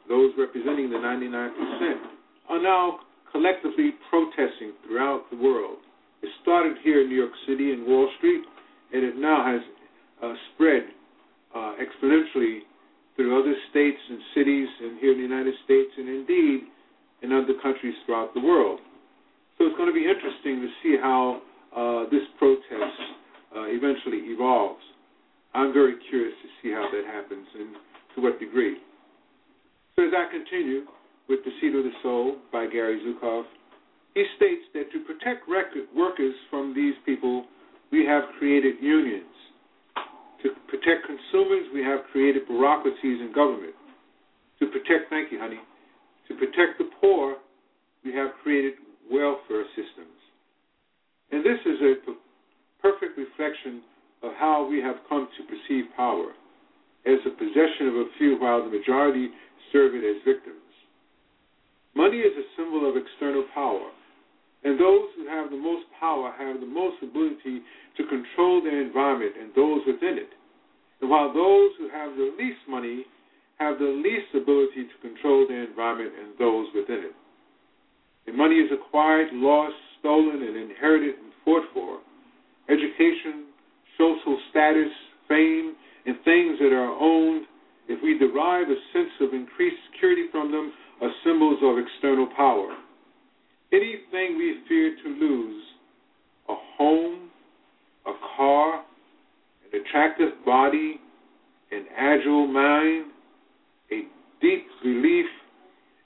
[0.07, 1.51] those representing the 99%,
[2.49, 2.99] are now
[3.31, 5.77] collectively protesting throughout the world.
[6.21, 8.41] It started here in New York City and Wall Street,
[8.93, 9.61] and it now has
[10.23, 10.83] uh, spread
[11.55, 12.59] uh, exponentially
[13.15, 16.61] through other states and cities and here in the United States, and indeed
[17.21, 18.79] in other countries throughout the world.
[19.57, 21.41] So it's going to be interesting to see how
[21.75, 23.18] uh, this protest
[23.55, 24.81] uh, eventually evolves.
[25.53, 27.75] I'm very curious to see how that happens and
[28.15, 28.77] to what degree.
[29.95, 30.85] So as I continue
[31.27, 33.43] with The Seat of the Soul by Gary Zukav,
[34.13, 37.45] he states that to protect workers from these people,
[37.91, 39.25] we have created unions.
[40.43, 43.73] To protect consumers, we have created bureaucracies in government.
[44.59, 45.59] To protect, thank you, honey,
[46.27, 47.37] to protect the poor,
[48.03, 48.73] we have created
[49.11, 50.15] welfare systems.
[51.31, 51.93] And this is a
[52.81, 53.81] perfect reflection
[54.23, 56.31] of how we have come to perceive power
[57.05, 59.29] as the possession of a few while the majority
[59.71, 60.59] serve it as victims.
[61.95, 63.89] Money is a symbol of external power,
[64.63, 67.63] and those who have the most power have the most ability
[67.97, 70.29] to control their environment and those within it.
[71.01, 73.05] And while those who have the least money
[73.59, 77.15] have the least ability to control their environment and those within it.
[78.27, 81.99] And money is acquired, lost, stolen, and inherited and fought for.
[82.69, 83.45] Education,
[83.97, 84.91] social status,
[85.27, 87.45] fame, and things that are owned,
[87.87, 92.75] if we derive a sense of increased security from them, are symbols of external power.
[93.71, 95.63] Anything we fear to lose,
[96.49, 97.29] a home,
[98.05, 98.83] a car,
[99.71, 100.99] an attractive body,
[101.71, 103.05] an agile mind,
[103.91, 104.01] a
[104.41, 105.25] deep belief,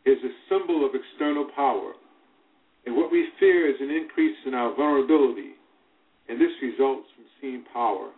[0.05, 1.93] is a symbol of external power.
[2.85, 5.51] And what we fear is an increase in our vulnerability,
[6.29, 8.09] and this results from seeing power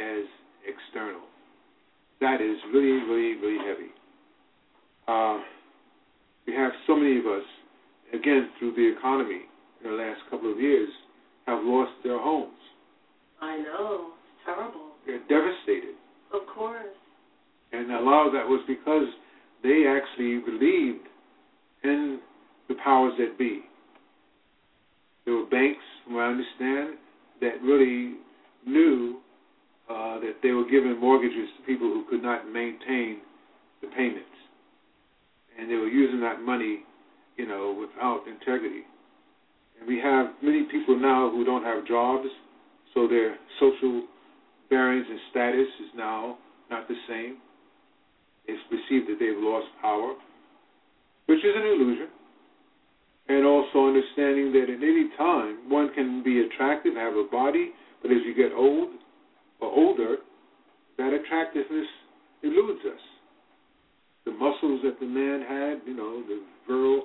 [0.00, 0.24] as
[0.66, 1.22] external.
[2.20, 3.90] That is really, really, really heavy.
[5.08, 5.42] Uh,
[6.46, 7.44] we have so many of us,
[8.14, 9.42] again, through the economy
[9.84, 10.88] in the last couple of years,
[11.46, 12.52] have lost their homes.
[13.40, 14.12] I know.
[14.14, 14.90] It's terrible.
[15.06, 15.96] They're devastated.
[16.32, 16.86] Of course.
[17.72, 19.08] And a lot of that was because
[19.62, 21.06] they actually believed
[21.84, 22.20] in
[22.68, 23.62] the powers that be.
[25.24, 26.98] There were banks, from what I understand,
[27.42, 28.14] that really
[28.64, 29.18] knew
[29.90, 33.18] uh, that they were giving mortgages to people who could not maintain
[33.82, 34.38] the payments,
[35.58, 36.80] and they were using that money,
[37.36, 38.86] you know, without integrity.
[39.78, 42.28] And we have many people now who don't have jobs,
[42.94, 44.06] so their social
[44.70, 46.38] bearings and status is now
[46.70, 47.38] not the same.
[48.46, 50.14] It's perceived that they've lost power,
[51.26, 52.08] which is an illusion.
[53.32, 57.70] And also understanding that at any time one can be attractive, have a body,
[58.02, 58.90] but as you get old,
[59.58, 60.16] or older,
[60.98, 61.86] that attractiveness
[62.42, 63.00] eludes us.
[64.26, 67.04] The muscles that the man had, you know, the virile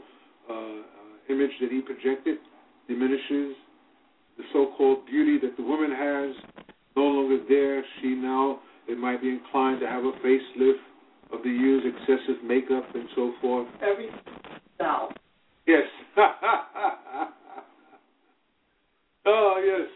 [0.49, 2.39] uh, image that he projected
[2.89, 3.55] diminishes.
[4.37, 6.35] The so-called beauty that the woman has
[6.97, 7.85] no longer there.
[8.01, 8.59] She now
[8.89, 10.83] it might be inclined to have a facelift
[11.31, 13.67] of the use excessive makeup and so forth.
[13.81, 14.09] Every
[14.77, 15.09] now.
[15.67, 15.83] Yes.
[19.25, 19.89] oh yes.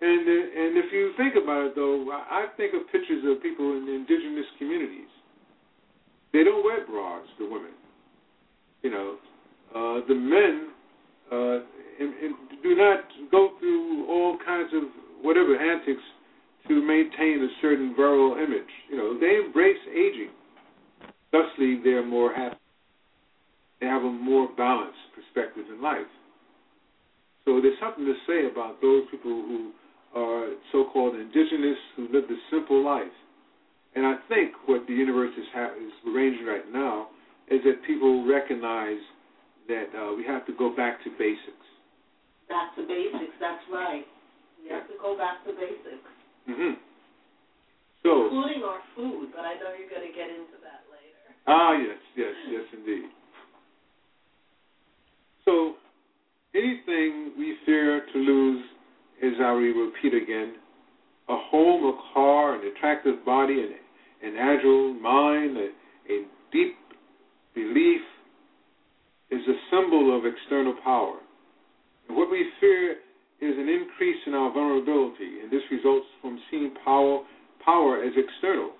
[0.00, 3.88] And and if you think about it, though, I think of pictures of people in
[3.88, 5.10] indigenous communities.
[6.32, 7.72] They don't wear bras, the women.
[8.82, 9.16] You know,
[9.74, 10.68] uh, the men
[11.30, 11.58] uh,
[12.00, 14.82] and, and do not go through all kinds of
[15.22, 16.02] whatever antics
[16.68, 18.70] to maintain a certain virile image.
[18.90, 20.30] You know, they embrace aging.
[21.32, 22.56] Thusly, they're more happy.
[23.82, 26.06] They have a more balanced perspective in life.
[27.44, 29.74] So there's something to say about those people who
[30.14, 33.10] are so-called indigenous who live the simple life.
[33.98, 37.08] And I think what the universe is, ha- is arranging right now
[37.50, 39.02] is that people recognize
[39.66, 41.66] that uh, we have to go back to basics.
[42.48, 43.34] Back to basics.
[43.42, 44.06] That's right.
[44.62, 46.06] We have to go back to basics.
[46.46, 46.78] Mm-hmm.
[48.06, 51.34] So, including our food, but I know you're going to get into that later.
[51.50, 53.10] Ah, yes, yes, yes, indeed.
[55.44, 55.74] So,
[56.54, 58.64] anything we fear to lose
[59.22, 60.54] is, I will repeat again,
[61.28, 65.68] a home, a car, an attractive body, an, an agile mind, a,
[66.12, 66.76] a deep
[67.54, 68.00] belief
[69.30, 71.18] is a symbol of external power.
[72.08, 72.92] And what we fear
[73.40, 77.22] is an increase in our vulnerability, and this results from seeing power,
[77.64, 78.72] power as external.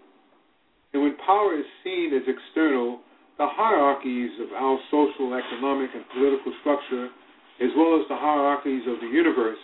[0.92, 3.00] And when power is seen as external,
[3.42, 7.10] the hierarchies of our social, economic, and political structure,
[7.58, 9.58] as well as the hierarchies of the universe,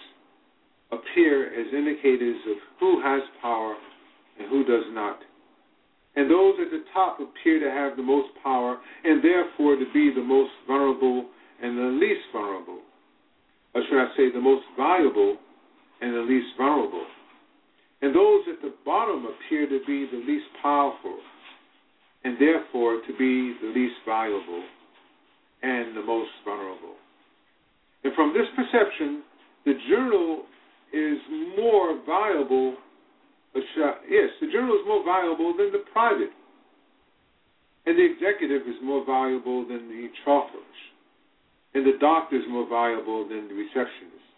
[0.91, 3.77] appear as indicators of who has power
[4.41, 5.23] and who does not.
[6.17, 10.11] And those at the top appear to have the most power and therefore to be
[10.11, 11.31] the most vulnerable
[11.63, 12.83] and the least vulnerable.
[13.79, 15.39] Or should I say, the most valuable
[16.03, 17.07] and the least vulnerable.
[18.03, 21.23] And those at the bottom appear to be the least powerful
[22.25, 24.63] and therefore to be the least valuable
[25.63, 26.95] and the most vulnerable.
[28.05, 29.23] And from this perception,
[29.65, 30.45] the journal
[30.93, 31.19] is
[31.57, 32.77] more valuable.
[33.55, 33.61] Uh,
[34.09, 36.31] yes, the external is more valuable than the private.
[37.87, 40.79] And the executive is more valuable than the chauffeurs.
[41.75, 44.29] And the doctor is more valuable than the receptionist.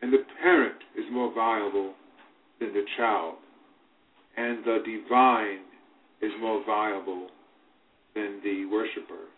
[0.00, 1.94] And the parent is more valuable
[2.60, 3.34] than the child.
[4.36, 5.60] And the divine
[6.22, 7.28] is more valuable
[8.14, 9.28] than the worshiper.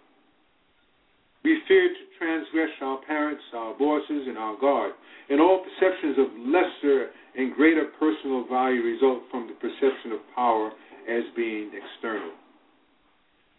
[1.44, 4.92] We fear to transgress our parents, our bosses, and our God.
[5.28, 10.70] And all perceptions of lesser and greater personal value result from the perception of power
[11.08, 12.32] as being external.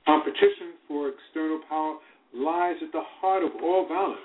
[0.06, 1.98] Competition for external power
[2.34, 4.20] lies at the heart of all violence.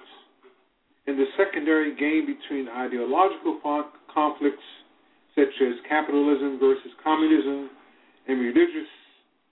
[1.06, 3.58] and the secondary game between ideological
[4.12, 4.68] conflicts
[5.34, 7.70] such as capitalism versus communism
[8.28, 8.88] and religious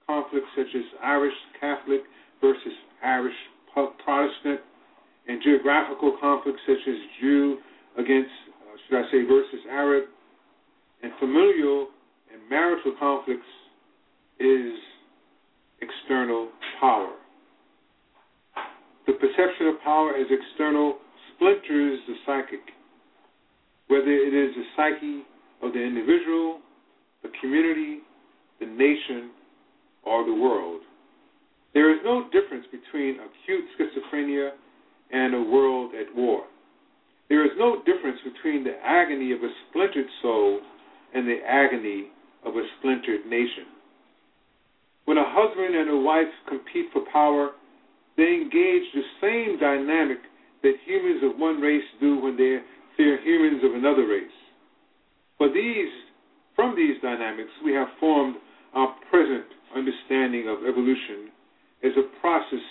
[0.07, 2.01] conflicts such as Irish Catholic
[2.41, 2.73] versus
[3.05, 3.35] Irish
[3.73, 4.61] Protestant
[5.29, 7.59] and geographical conflicts such as Jew
[7.99, 8.31] against,
[8.63, 10.05] uh, should I say, versus Arab,
[11.03, 11.89] and familial
[12.33, 13.47] and marital conflicts
[14.41, 14.73] is
[15.81, 16.49] external
[16.81, 17.13] power.
[19.07, 20.97] The perception of power as external
[21.35, 22.61] splinters the psychic,
[23.89, 25.23] whether it is the psyche
[25.63, 26.61] of the individual,
[27.23, 28.01] the community,
[28.61, 29.31] the nation,
[30.05, 30.81] or the world.
[31.75, 34.51] There is no difference between acute schizophrenia
[35.13, 36.45] and a world at war.
[37.29, 40.61] There is no difference between the agony of a splintered soul
[41.15, 42.09] and the agony
[42.45, 43.67] of a splintered nation.
[45.05, 47.51] When a husband and a wife compete for power,
[48.17, 50.19] they engage the same dynamic
[50.63, 52.59] that humans of one race do when they
[52.97, 54.25] fear humans of another race.
[55.55, 55.91] These,
[56.55, 58.37] from these dynamics, we have formed
[58.75, 59.45] our present
[59.75, 61.31] understanding of evolution
[61.83, 62.65] is a process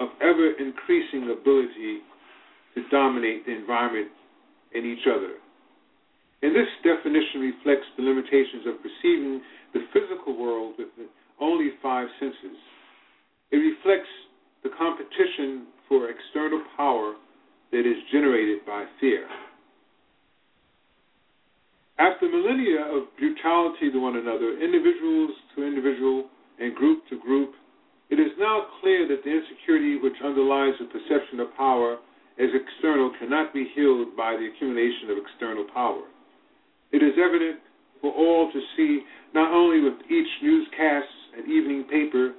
[0.00, 2.04] of ever increasing ability
[2.74, 4.08] to dominate the environment
[4.74, 5.40] and each other.
[6.42, 9.40] And this definition reflects the limitations of perceiving
[9.72, 10.88] the physical world with
[11.40, 12.58] only five senses.
[13.50, 14.10] It reflects
[14.62, 17.14] the competition for external power
[17.72, 19.26] that is generated by fear.
[21.98, 26.28] After millennia of brutality to one another, individuals to individual,
[26.60, 27.52] and group to group,
[28.10, 31.96] it is now clear that the insecurity which underlies the perception of power
[32.38, 36.04] as external cannot be healed by the accumulation of external power.
[36.92, 37.60] It is evident
[38.00, 39.00] for all to see,
[39.34, 42.34] not only with each newscast and evening paper,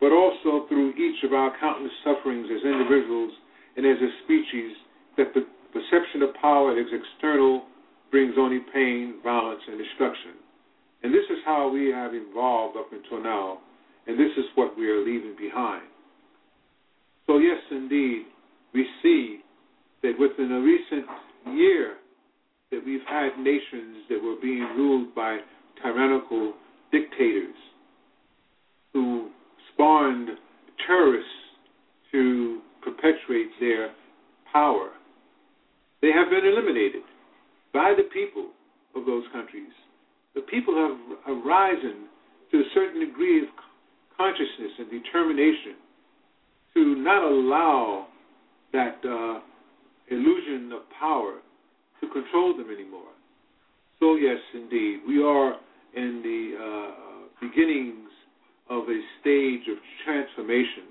[0.00, 3.32] but also through each of our countless sufferings as individuals
[3.76, 4.74] and as a species,
[5.16, 7.62] that the perception of power as external
[8.10, 10.32] brings only pain, violence, and destruction.
[11.02, 13.58] And this is how we have evolved up until now,
[14.06, 15.84] and this is what we are leaving behind.
[17.26, 18.24] So, yes, indeed,
[18.74, 19.40] we see
[20.02, 21.06] that within a recent
[21.56, 21.96] year
[22.70, 25.38] that we've had nations that were being ruled by
[25.82, 26.54] tyrannical
[26.90, 27.54] dictators
[28.92, 29.30] who
[29.72, 30.30] spawned
[30.86, 31.30] terrorists
[32.12, 33.90] to perpetuate their
[34.52, 34.90] power.
[36.00, 37.02] They have been eliminated
[37.72, 38.50] by the people
[38.94, 39.72] of those countries.
[40.34, 40.96] The people have,
[41.26, 42.08] have risen
[42.52, 43.48] to a certain degree of
[44.16, 45.76] consciousness and determination
[46.74, 48.06] to not allow
[48.72, 49.40] that uh,
[50.10, 51.38] illusion of power
[52.00, 53.12] to control them anymore.
[54.00, 55.56] So, yes, indeed, we are
[55.96, 58.08] in the uh, beginnings
[58.70, 60.84] of a stage of transformation,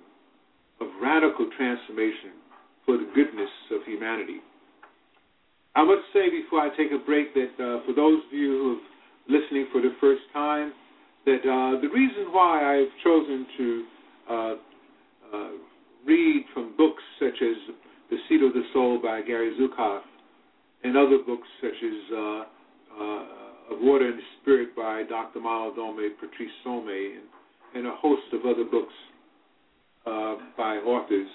[0.82, 2.34] of radical transformation
[2.86, 4.40] for the goodness of humanity.
[5.78, 8.80] I must say before I take a break that uh, for those of you who
[8.82, 10.74] are listening for the first time,
[11.26, 13.84] that uh, the reason why I've chosen to
[14.28, 14.54] uh,
[15.36, 15.50] uh
[16.04, 17.76] read from books such as
[18.10, 20.02] The Seat of the Soul by Gary Zukav
[20.84, 25.42] and other books such as uh, uh, Of Water and Spirit by Dr.
[25.42, 27.28] Malidoma Patrice Somé, and,
[27.76, 28.94] and a host of other books
[30.58, 31.28] by authors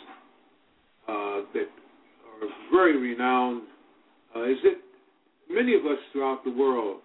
[1.06, 1.68] that
[2.42, 3.62] are very renowned
[4.40, 4.80] is that
[5.50, 7.00] many of us throughout the world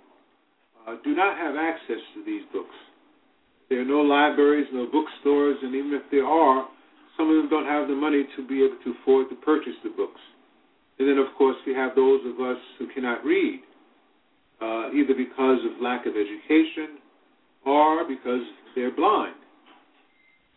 [0.87, 2.75] uh, do not have access to these books.
[3.69, 6.67] There are no libraries, no bookstores, and even if there are,
[7.17, 9.89] some of them don't have the money to be able to afford to purchase the
[9.89, 10.21] books.
[10.99, 13.59] And then, of course, we have those of us who cannot read,
[14.61, 16.97] uh, either because of lack of education
[17.65, 18.41] or because
[18.73, 19.35] they're blind.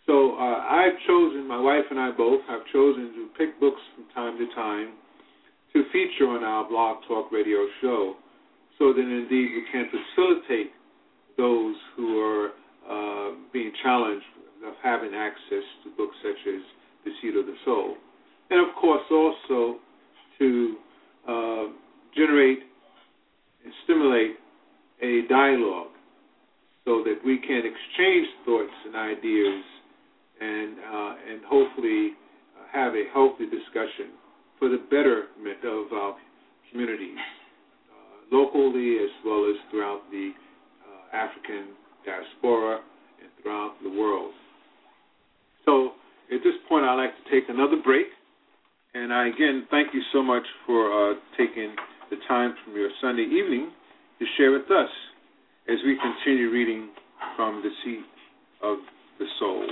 [0.06, 4.06] So uh, I've chosen, my wife and I both have chosen to pick books from
[4.14, 4.94] time to time
[5.72, 8.14] to feature on our Blog Talk Radio show
[8.78, 10.72] so that indeed we can facilitate
[11.36, 12.50] those who are
[12.88, 14.24] uh, being challenged
[14.66, 16.60] of having access to books such as
[17.04, 17.94] The Seat of the Soul.
[18.50, 19.78] And of course, also
[20.38, 20.76] to
[21.28, 21.64] uh,
[22.16, 22.60] generate
[23.64, 24.36] and stimulate
[25.02, 25.92] a dialogue
[26.84, 29.62] so that we can exchange thoughts and ideas
[30.40, 32.12] and uh, and hopefully
[32.72, 34.16] have a healthy discussion
[34.60, 36.14] for the betterment of our
[36.70, 37.18] communities,
[37.90, 40.30] uh, locally as well as throughout the
[40.84, 42.80] uh, African diaspora
[43.20, 44.32] and throughout the world.
[45.64, 45.92] So
[46.30, 48.06] at this point, I'd like to take another break.
[48.92, 51.74] And I again thank you so much for uh, taking
[52.10, 53.70] the time from your Sunday evening
[54.18, 54.90] to share with us
[55.68, 56.90] as we continue reading
[57.36, 58.04] from the seat
[58.62, 58.78] of
[59.18, 59.64] the soul.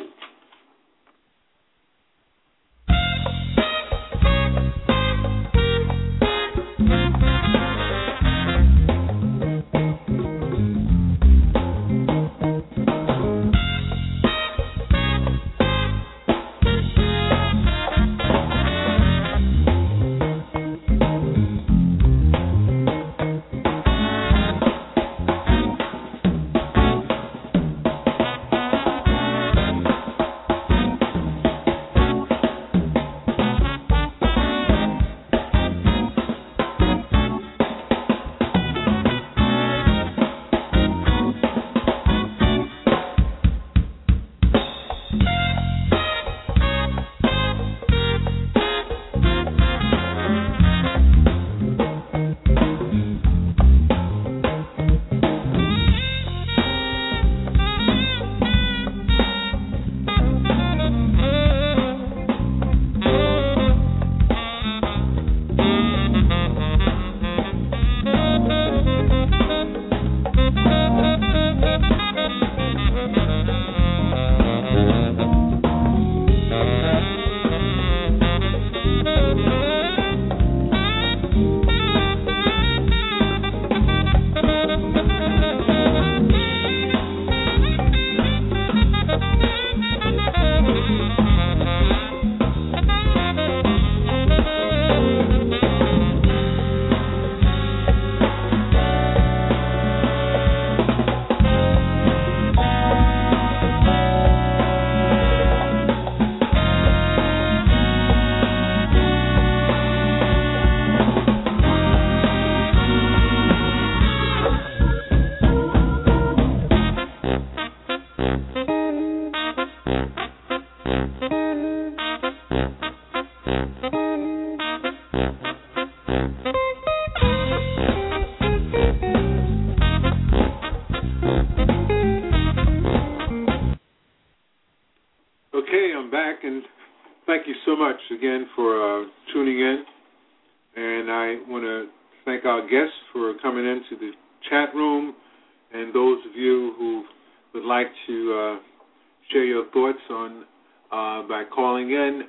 [150.07, 150.45] comments
[150.91, 152.23] on uh, by calling in,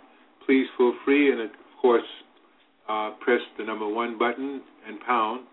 [0.46, 1.50] please feel free and of
[1.82, 2.04] course
[2.88, 5.46] uh, press the number one button and pound,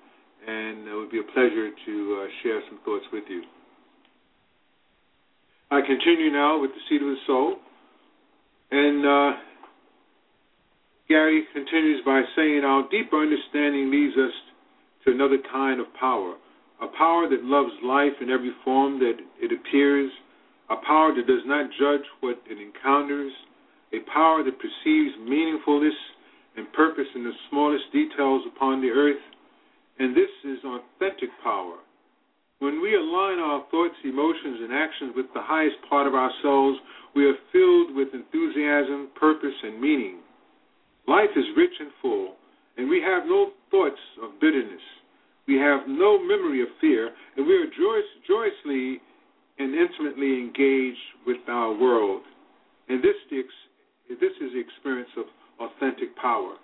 [0.46, 3.42] and it would be a pleasure to uh, share some thoughts with you.
[5.70, 7.56] I continue now with the seat of the soul,
[8.70, 9.38] and uh,
[11.08, 14.32] Gary continues by saying, "Our deeper understanding leads us
[15.04, 16.36] to another kind of power."
[16.80, 20.10] A power that loves life in every form that it appears,
[20.70, 23.32] a power that does not judge what it encounters,
[23.92, 25.94] a power that perceives meaningfulness
[26.56, 29.22] and purpose in the smallest details upon the earth,
[29.98, 31.76] and this is authentic power.
[32.58, 36.78] When we align our thoughts, emotions, and actions with the highest part of ourselves,
[37.14, 40.18] we are filled with enthusiasm, purpose, and meaning.
[41.06, 42.34] Life is rich and full,
[42.76, 44.82] and we have no thoughts of bitterness.
[45.46, 49.00] We have no memory of fear, and we are joy- joyously
[49.58, 52.22] and intimately engaged with our world.
[52.88, 55.24] And this, this is the experience of
[55.60, 56.56] authentic power.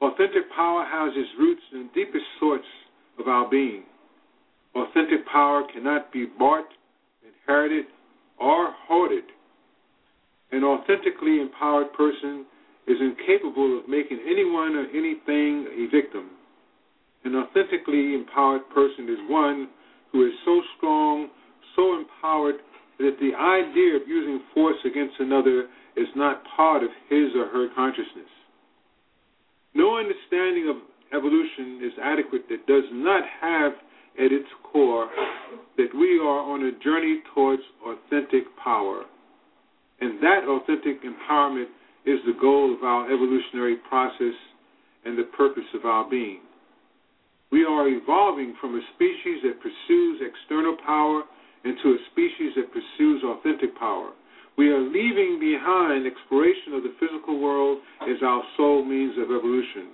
[0.00, 2.64] Authentic power houses roots and deepest sorts
[3.18, 3.82] of our being.
[4.74, 6.68] Authentic power cannot be bought,
[7.22, 7.86] inherited,
[8.38, 9.24] or hoarded.
[10.52, 12.46] An authentically empowered person
[12.86, 16.30] is incapable of making anyone or anything a victim.
[17.24, 19.68] An authentically empowered person is one
[20.12, 21.28] who is so strong
[21.76, 22.56] so empowered
[22.98, 27.68] that the idea of using force against another is not part of his or her
[27.74, 28.28] consciousness.
[29.74, 30.76] No understanding of
[31.16, 33.72] evolution is adequate that does not have
[34.18, 35.08] at its core
[35.76, 39.04] that we are on a journey towards authentic power.
[40.00, 41.70] And that authentic empowerment
[42.06, 44.34] is the goal of our evolutionary process
[45.04, 46.40] and the purpose of our being.
[47.52, 51.22] We are evolving from a species that pursues external power
[51.64, 54.12] into a species that pursues authentic power.
[54.56, 59.92] We are leaving behind exploration of the physical world as our sole means of evolution.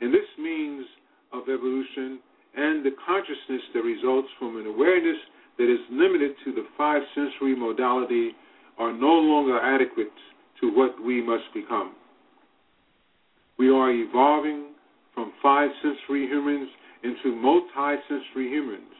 [0.00, 0.86] And this means
[1.32, 2.20] of evolution
[2.56, 5.18] and the consciousness that results from an awareness
[5.58, 8.32] that is limited to the five sensory modality
[8.78, 10.14] are no longer adequate
[10.60, 11.94] to what we must become.
[13.58, 14.74] We are evolving
[15.14, 16.68] from five sensory humans
[17.02, 18.94] into multi-sensory humans.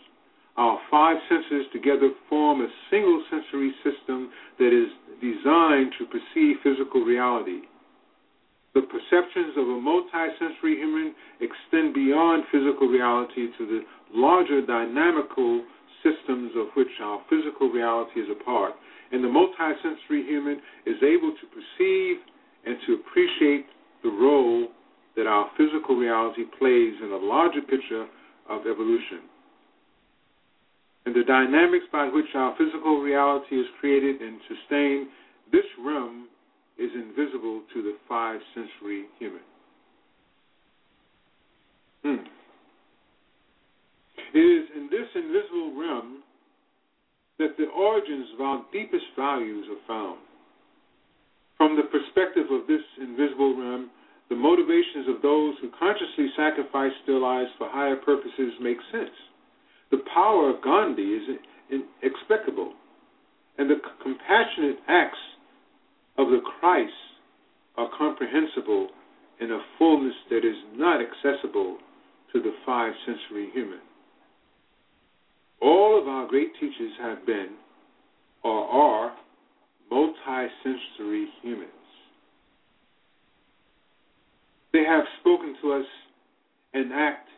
[0.59, 4.29] Our five senses together form a single sensory system
[4.59, 4.91] that is
[5.23, 7.63] designed to perceive physical reality.
[8.75, 13.81] The perceptions of a multi-sensory human extend beyond physical reality to the
[14.11, 15.63] larger dynamical
[16.03, 18.75] systems of which our physical reality is a part.
[19.13, 22.17] And the multi-sensory human is able to perceive
[22.67, 23.67] and to appreciate
[24.03, 24.69] the role
[25.15, 28.07] that our physical reality plays in the larger picture
[28.51, 29.23] of evolution.
[31.09, 35.09] And the dynamics by which our physical reality is created and sustained,
[35.51, 36.29] this realm
[36.77, 39.41] is invisible to the five sensory human.
[42.05, 42.29] Hmm.
[44.35, 46.23] It is in this invisible realm
[47.39, 50.19] that the origins of our deepest values are found.
[51.57, 53.89] From the perspective of this invisible realm,
[54.29, 59.17] the motivations of those who consciously sacrifice their lives for higher purposes make sense.
[59.91, 61.39] The power of Gandhi is
[61.70, 62.72] inexplicable,
[63.57, 65.18] and the compassionate acts
[66.16, 66.93] of the Christ
[67.76, 68.89] are comprehensible
[69.41, 71.78] in a fullness that is not accessible
[72.32, 73.80] to the five sensory human.
[75.61, 77.51] All of our great teachers have been
[78.43, 79.16] or are
[79.91, 81.70] multi-sensory humans.
[84.72, 85.86] They have spoken to us
[86.74, 87.28] and act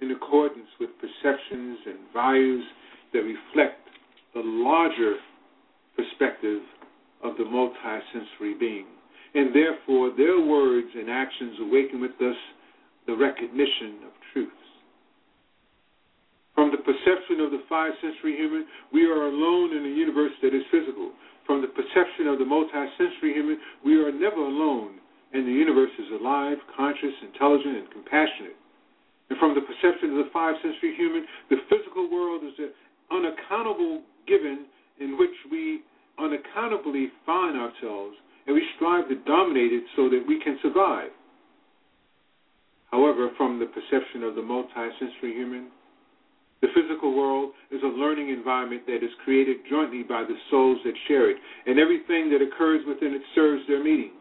[0.00, 2.64] in accordance with perceptions and values
[3.12, 3.80] that reflect
[4.34, 5.14] the larger
[5.96, 6.62] perspective
[7.24, 8.86] of the multi-sensory being.
[9.34, 12.36] And therefore, their words and actions awaken with us
[13.06, 14.52] the recognition of truths.
[16.54, 20.54] From the perception of the five sensory human, we are alone in a universe that
[20.54, 21.12] is physical.
[21.46, 24.98] From the perception of the multi-sensory human, we are never alone,
[25.32, 28.56] and the universe is alive, conscious, intelligent, and compassionate.
[29.30, 32.72] And from the perception of the five sensory human, the physical world is an
[33.10, 34.66] unaccountable given
[35.00, 35.80] in which we
[36.18, 38.16] unaccountably find ourselves,
[38.46, 41.10] and we strive to dominate it so that we can survive.
[42.90, 45.68] However, from the perception of the multi-sensory human,
[46.60, 50.94] the physical world is a learning environment that is created jointly by the souls that
[51.06, 54.12] share it, and everything that occurs within it serves their meaning.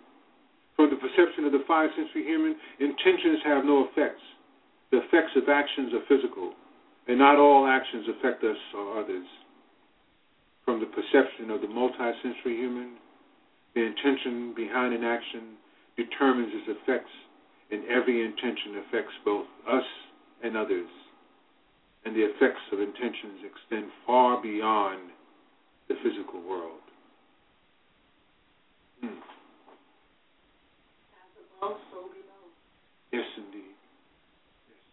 [0.76, 4.22] From the perception of the five sensory human, intentions have no effects.
[4.92, 6.54] The effects of actions are physical,
[7.08, 9.26] and not all actions affect us or others
[10.68, 12.98] from the perception of the multisensory human,
[13.74, 15.56] the intention behind an action
[15.96, 17.10] determines its effects,
[17.72, 19.86] and every intention affects both us
[20.44, 20.90] and others.
[22.04, 25.00] And the effects of intentions extend far beyond
[25.88, 26.84] the physical world.
[29.00, 29.08] Hmm.
[33.14, 33.72] Yes, indeed.
[34.68, 34.84] Yes.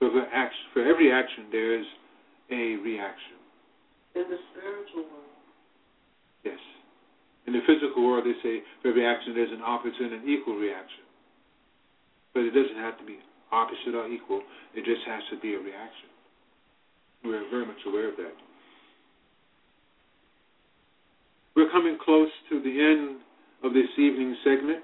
[0.00, 1.86] For, action, for every action, there is
[2.50, 3.36] a reaction
[4.16, 5.36] in the spiritual world.
[6.42, 6.58] Yes.
[7.46, 11.04] In the physical world, they say for every action there's an opposite and equal reaction.
[12.32, 13.18] But it doesn't have to be
[13.52, 14.42] opposite or equal,
[14.74, 16.08] it just has to be a reaction.
[17.24, 18.34] We're very much aware of that.
[21.56, 23.20] We're coming close to the end
[23.64, 24.82] of this evening segment,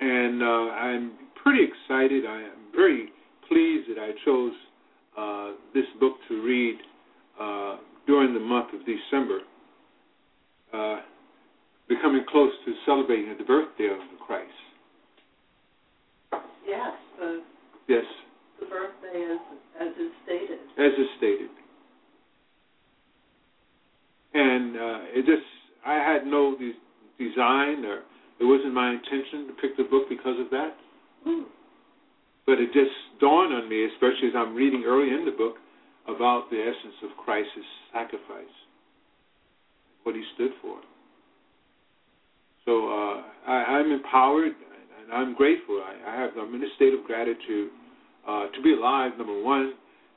[0.00, 1.12] and uh, I'm
[1.42, 2.26] pretty excited.
[2.26, 3.08] I am very
[3.52, 4.52] pleased that I chose
[5.18, 6.76] uh, this book to read
[7.40, 7.76] uh,
[8.06, 9.40] during the month of December,
[10.72, 11.00] uh,
[11.88, 14.48] becoming close to celebrating the birthday of the Christ.
[16.66, 17.42] Yes, the,
[17.88, 18.04] yes.
[18.60, 19.40] The birthday is
[19.80, 20.58] as is stated.
[20.78, 21.50] As is stated.
[24.34, 25.42] And uh, it just,
[25.84, 26.72] I had no de-
[27.18, 28.00] design or
[28.40, 30.74] it wasn't my intention to pick the book because of that.
[31.26, 31.44] Mm.
[32.46, 35.56] But it just dawned on me, especially as I'm reading early in the book,
[36.08, 37.50] about the essence of Christ's
[37.92, 38.54] sacrifice,
[40.02, 40.78] what he stood for.
[42.64, 45.82] So uh, I, I'm empowered and I'm grateful.
[45.84, 47.70] I, I have I'm in a state of gratitude
[48.28, 49.12] uh, to be alive.
[49.18, 49.74] Number one,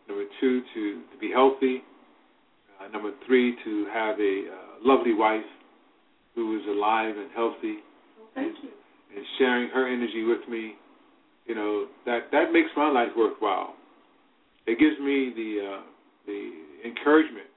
[0.08, 1.82] number two, to to be healthy.
[2.82, 5.46] Uh, number three, to have a uh, lovely wife
[6.36, 7.78] who is alive and healthy.
[8.18, 8.70] Well, thank and, you.
[9.16, 10.74] And sharing her energy with me,
[11.46, 13.76] you know that that makes my life worthwhile
[14.68, 15.82] it gives me the uh,
[16.26, 16.52] the
[16.86, 17.48] encouragement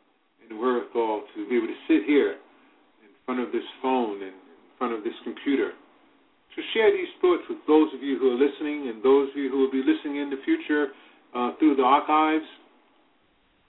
[0.49, 2.37] and wherewithal to be able to sit here
[3.03, 5.73] in front of this phone and in front of this computer
[6.59, 9.49] to share these thoughts with those of you who are listening and those of you
[9.49, 10.89] who will be listening in the future
[11.35, 12.45] uh, through the archives.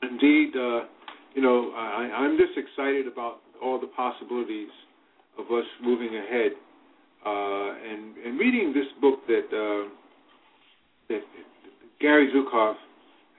[0.01, 0.87] Indeed, uh,
[1.35, 4.69] you know, I, I'm just excited about all the possibilities
[5.37, 6.51] of us moving ahead
[7.25, 9.89] uh, and, and reading this book that uh,
[11.09, 11.21] that
[11.99, 12.75] Gary Zukav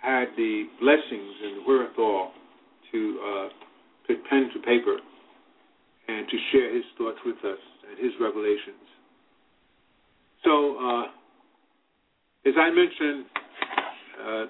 [0.03, 2.33] had the blessings and the wherewithal
[2.93, 3.49] to uh,
[4.07, 4.97] put pen to paper
[6.09, 7.59] and to share his thoughts with us
[7.89, 8.87] and his revelations.
[10.45, 11.05] So, uh,
[12.47, 13.27] as I mentioned,
[14.27, 14.45] uh,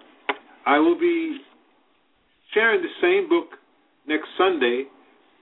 [0.67, 1.39] I will be
[2.55, 3.59] sharing the same book
[4.07, 4.85] next Sunday,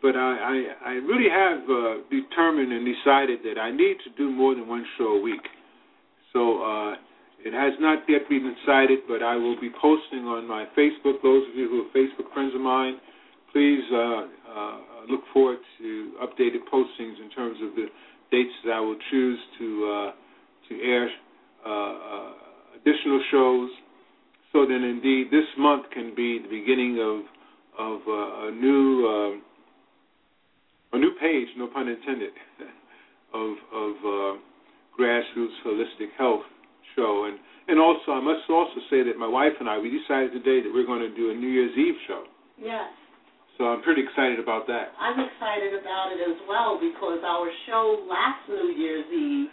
[0.00, 4.30] but I, I, I really have uh, determined and decided that I need to do
[4.30, 5.40] more than one show a week.
[6.32, 6.94] So uh,
[7.44, 11.22] it has not yet been decided, but I will be posting on my Facebook.
[11.22, 12.98] Those of you who are Facebook friends of mine,
[13.52, 14.78] please uh, uh,
[15.08, 17.86] look forward to updated postings in terms of the
[18.32, 20.12] dates that I will choose to uh,
[20.68, 21.08] to air
[21.64, 22.32] uh, uh,
[22.76, 23.70] additional shows,
[24.52, 27.22] so that indeed this month can be the beginning of
[27.78, 29.40] of uh, a new
[30.92, 32.32] a new page, no pun intended,
[33.32, 34.38] of of
[34.98, 36.42] grassroots holistic health
[36.98, 37.30] show.
[37.30, 37.38] And
[37.70, 40.70] and also, I must also say that my wife and I we decided today that
[40.74, 42.26] we're going to do a New Year's Eve show.
[42.58, 42.90] Yes.
[43.54, 44.94] So I'm pretty excited about that.
[44.98, 49.50] I'm excited about it as well because our show last New Year's Eve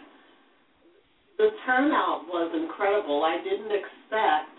[1.36, 3.20] the turnout was incredible.
[3.20, 4.56] I didn't expect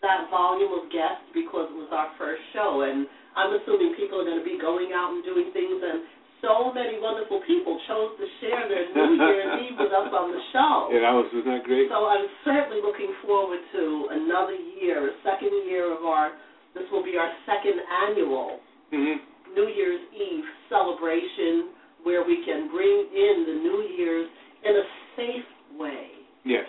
[0.00, 4.26] that volume of guests because it was our first show, and I'm assuming people are
[4.26, 6.06] going to be going out and doing things, and
[6.40, 10.42] so many wonderful people chose to share their New Year's Eve with us on the
[10.52, 10.88] show.
[10.92, 11.88] Yeah, that was isn't that great?
[11.92, 16.32] So I'm certainly looking forward to another year, a second year of our.
[16.72, 18.62] This will be our second annual
[18.94, 19.18] mm-hmm.
[19.54, 21.74] New Year's Eve celebration,
[22.06, 24.30] where we can bring in the New Year's
[24.64, 24.86] in a
[25.16, 26.08] safe way.
[26.44, 26.66] Yes.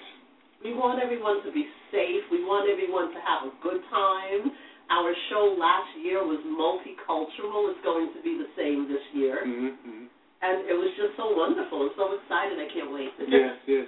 [0.63, 2.21] We want everyone to be safe.
[2.31, 4.51] We want everyone to have a good time.
[4.91, 7.71] Our show last year was multicultural.
[7.71, 9.39] It's going to be the same this year.
[9.39, 10.11] Mm-hmm.
[10.41, 11.87] And it was just so wonderful.
[11.87, 12.59] I'm so excited.
[12.59, 13.13] I can't wait.
[13.29, 13.87] yes, yes.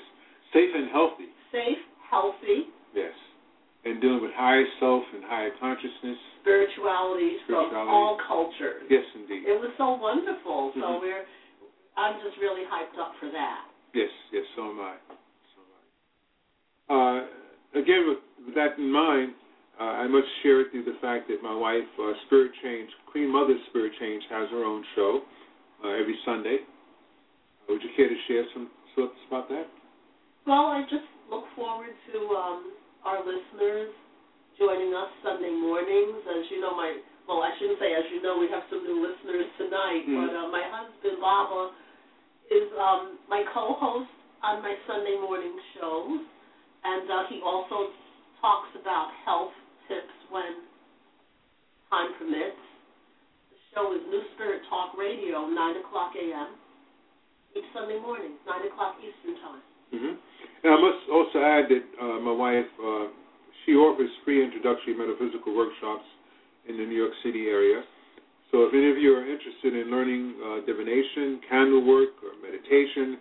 [0.55, 1.27] Safe and healthy.
[1.51, 2.71] Safe, healthy.
[2.95, 3.11] Yes.
[3.83, 6.15] And dealing with higher self and higher consciousness.
[6.39, 7.73] Spirituality, Spirituality.
[7.73, 8.87] from all cultures.
[8.87, 9.43] Yes, indeed.
[9.43, 10.71] It was so wonderful.
[10.71, 10.79] Mm-hmm.
[10.79, 11.27] So we're,
[11.97, 13.67] I'm just really hyped up for that.
[13.91, 14.95] Yes, yes, so am I.
[15.51, 15.81] So am I.
[16.95, 19.33] Uh, again, with, with, that in mind,
[19.79, 23.31] uh, I must share with you the fact that my wife, uh, Spirit Change, Queen
[23.31, 25.21] Mother Spirit Change, has her own show
[25.83, 26.61] uh, every Sunday.
[26.61, 29.65] Uh, would you care to share some thoughts about that?
[30.45, 32.61] Well, I just look forward to um,
[33.01, 33.89] our listeners
[34.61, 36.21] joining us Sunday mornings.
[36.21, 38.99] As you know, my well, I shouldn't say as you know, we have some new
[38.99, 40.27] listeners tonight, mm-hmm.
[40.27, 41.71] but uh, my husband Baba
[42.51, 44.11] is um, my co-host
[44.43, 46.19] on my Sunday morning shows,
[46.83, 47.95] and uh, he also
[48.43, 49.55] talks about health
[49.87, 50.67] tips when
[51.89, 52.61] time permits.
[53.51, 56.57] The show is New Spirit Talk Radio, 9 o'clock a.m.
[57.57, 59.63] each Sunday morning, 9 o'clock Eastern Time.
[59.93, 60.13] Mm-hmm.
[60.63, 63.11] And I must also add that uh, my wife, uh,
[63.65, 66.07] she offers free introductory metaphysical workshops
[66.67, 67.83] in the New York City area.
[68.53, 73.17] So if any of you are interested in learning uh, divination, candle work, or meditation,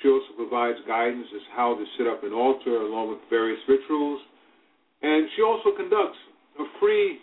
[0.00, 4.20] she also provides guidance as how to set up an altar along with various rituals.
[5.02, 6.18] And she also conducts
[6.58, 7.20] a free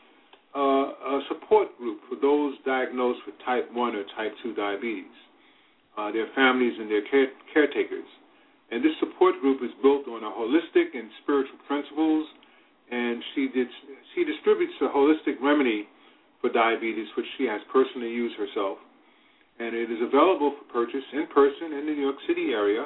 [0.56, 5.14] uh, a support group for those diagnosed with type 1 or type 2 diabetes,
[5.98, 8.08] uh, their families and their care- caretakers.
[8.72, 12.26] And this support group is built on a holistic and spiritual principles,
[12.90, 13.68] and she, did,
[14.16, 15.88] she distributes a holistic remedy
[16.42, 18.78] for diabetes, which she has personally used herself.
[19.60, 22.86] And it is available for purchase in person in the New York City area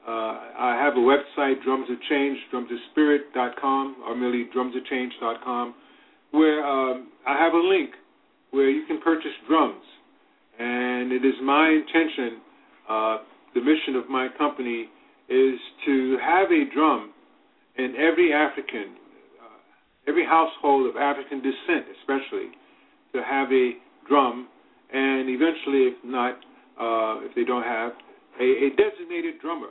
[0.06, 5.74] Uh, I have a website, Drums of Change, drumsofspirit.com, or merely drumsofchange.com,
[6.30, 7.90] where um, I have a link
[8.56, 9.84] where you can purchase drums.
[10.58, 12.40] And it is my intention,
[12.88, 13.18] uh,
[13.54, 14.88] the mission of my company
[15.28, 17.12] is to have a drum
[17.76, 18.96] in every African,
[19.42, 22.48] uh, every household of African descent, especially,
[23.12, 23.72] to have a
[24.08, 24.48] drum,
[24.92, 26.36] and eventually, if not,
[26.80, 27.92] uh, if they don't have,
[28.40, 29.68] a, a designated drummer,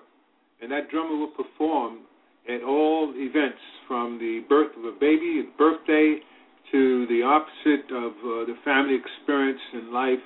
[0.62, 2.00] and that drummer will perform
[2.48, 3.58] at all events
[3.88, 6.20] from the birth of a baby, birthday,
[6.72, 10.24] to the opposite of uh, the family experience in life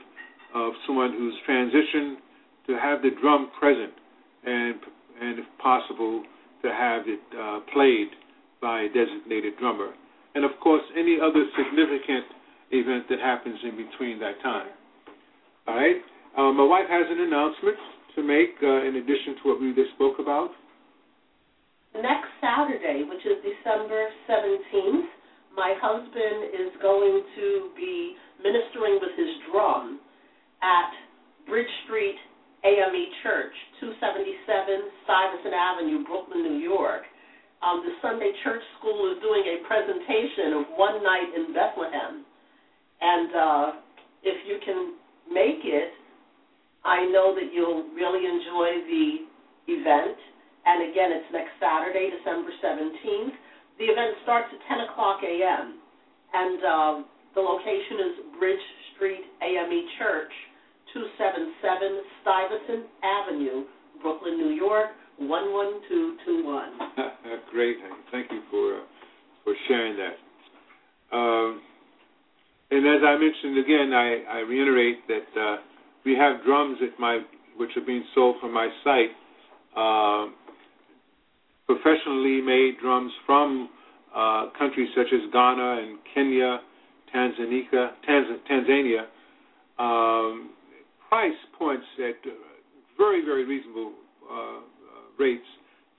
[0.56, 2.16] of someone who's transitioned,
[2.68, 3.94] to have the drum present
[4.46, 4.76] and,
[5.22, 6.24] and if possible,
[6.62, 8.10] to have it uh, played
[8.62, 9.90] by a designated drummer.
[10.36, 12.30] And of course, any other significant
[12.72, 14.70] event that happens in between that time.
[15.68, 15.98] All right?
[16.38, 17.78] Uh, my wife has an announcement
[18.16, 20.52] to make uh, in addition to what we just spoke about.
[21.96, 25.09] Next Saturday, which is December 17th,
[25.60, 30.00] my husband is going to be ministering with his drum
[30.64, 30.96] at
[31.52, 32.16] Bridge Street
[32.64, 33.52] AME Church,
[33.84, 37.04] 277 Stuyvesant Avenue, Brooklyn, New York.
[37.60, 42.24] Um, the Sunday Church School is doing a presentation of One Night in Bethlehem.
[43.04, 43.68] And uh,
[44.24, 44.96] if you can
[45.28, 45.92] make it,
[46.88, 49.06] I know that you'll really enjoy the
[49.76, 50.16] event.
[50.64, 53.36] And again, it's next Saturday, December 17th.
[53.80, 55.80] The event starts at 10 o'clock a.m.
[56.36, 58.60] And um, the location is Bridge
[58.96, 60.32] Street AME Church,
[60.94, 63.64] 277 Stuyvesant Avenue,
[64.04, 67.44] Brooklyn, New York, 11221.
[67.52, 67.78] Great.
[68.12, 68.82] Thank you for uh,
[69.44, 70.16] for sharing that.
[71.16, 71.62] Um,
[72.72, 75.58] and as I mentioned again, I, I reiterate that uh,
[76.06, 77.20] we have drums at my
[77.58, 79.12] which are being sold from my site,
[79.76, 80.28] uh,
[81.70, 83.70] professionally made drums from
[84.16, 86.60] uh, countries such as Ghana and Kenya,
[87.14, 89.06] Tanzania, Tanz- Tanzania.
[89.78, 90.52] Um,
[91.08, 92.16] price points at
[92.98, 93.94] very very reasonable
[94.30, 94.60] uh,
[95.20, 95.46] rates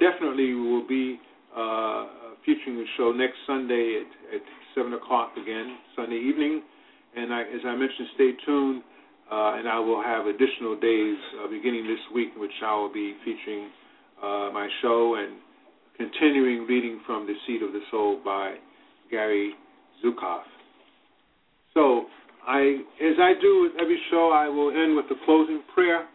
[0.00, 1.20] Definitely, we will be
[2.44, 4.42] featuring the show next Sunday at, at
[4.74, 6.62] 7 o'clock again, Sunday evening.
[7.16, 8.82] And I, as I mentioned, stay tuned,
[9.30, 12.92] uh, and I will have additional days uh, beginning this week in which I will
[12.92, 13.70] be featuring
[14.22, 15.36] uh, my show and
[15.96, 18.56] continuing reading from The Seat of the Soul by
[19.10, 19.52] Gary
[20.04, 20.42] Zukav.
[21.74, 22.06] So,
[22.46, 26.08] I, as I do with every show, I will end with a closing prayer.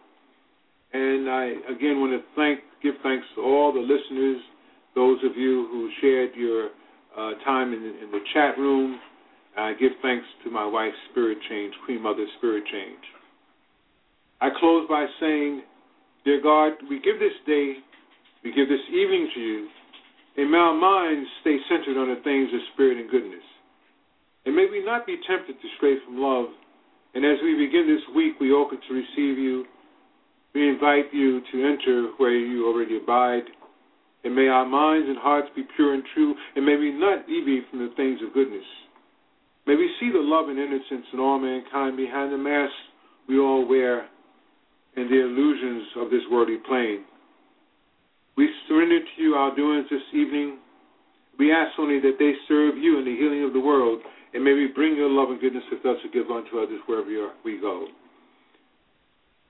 [0.92, 4.42] And I again want to thank, give thanks to all the listeners,
[4.94, 6.70] those of you who shared your
[7.16, 8.98] uh, time in, in, the chat room.
[9.56, 13.04] I give thanks to my wife, Spirit Change, Queen Mother, Spirit Change.
[14.40, 15.62] I close by saying,
[16.24, 17.74] Dear God, we give this day,
[18.42, 19.68] we give this evening to you,
[20.36, 23.44] and may our minds stay centered on the things of spirit and goodness.
[24.46, 26.46] And may we not be tempted to stray from love.
[27.14, 29.64] And as we begin this week, we open to receive you
[30.54, 33.42] we invite you to enter where you already abide,
[34.22, 37.68] and may our minds and hearts be pure and true, and may we not deviate
[37.70, 38.64] from the things of goodness.
[39.66, 42.72] May we see the love and innocence in all mankind behind the mask
[43.28, 44.06] we all wear
[44.96, 47.04] and the illusions of this worldly plane.
[48.36, 50.58] We surrender to you our doings this evening.
[51.38, 54.00] We ask only that they serve you in the healing of the world,
[54.34, 57.08] and may we bring your love and goodness with us to give unto others wherever
[57.44, 57.86] we go.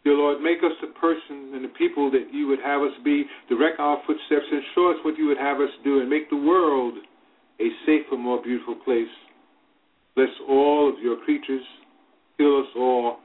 [0.04, 3.24] Dear Lord, make us the person and the people that you would have us be.
[3.48, 6.36] Direct our footsteps and show us what you would have us do and make the
[6.36, 6.94] world
[7.58, 9.08] a safer, more beautiful place.
[10.16, 11.62] Bless all of your creatures,
[12.38, 13.18] heal us all,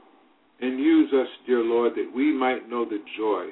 [0.60, 3.46] and use us, dear Lord, that we might know the joy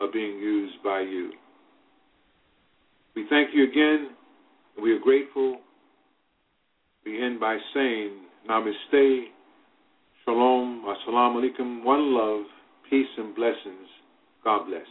[0.00, 1.32] of being used by you.
[3.14, 4.10] We thank you again,
[4.76, 5.58] and we are grateful.
[7.04, 8.10] We end by saying,
[8.48, 9.26] Namaste.
[10.24, 12.44] Shalom, assalamu alaikum, one love,
[12.90, 13.88] peace and blessings.
[14.44, 14.82] God bless.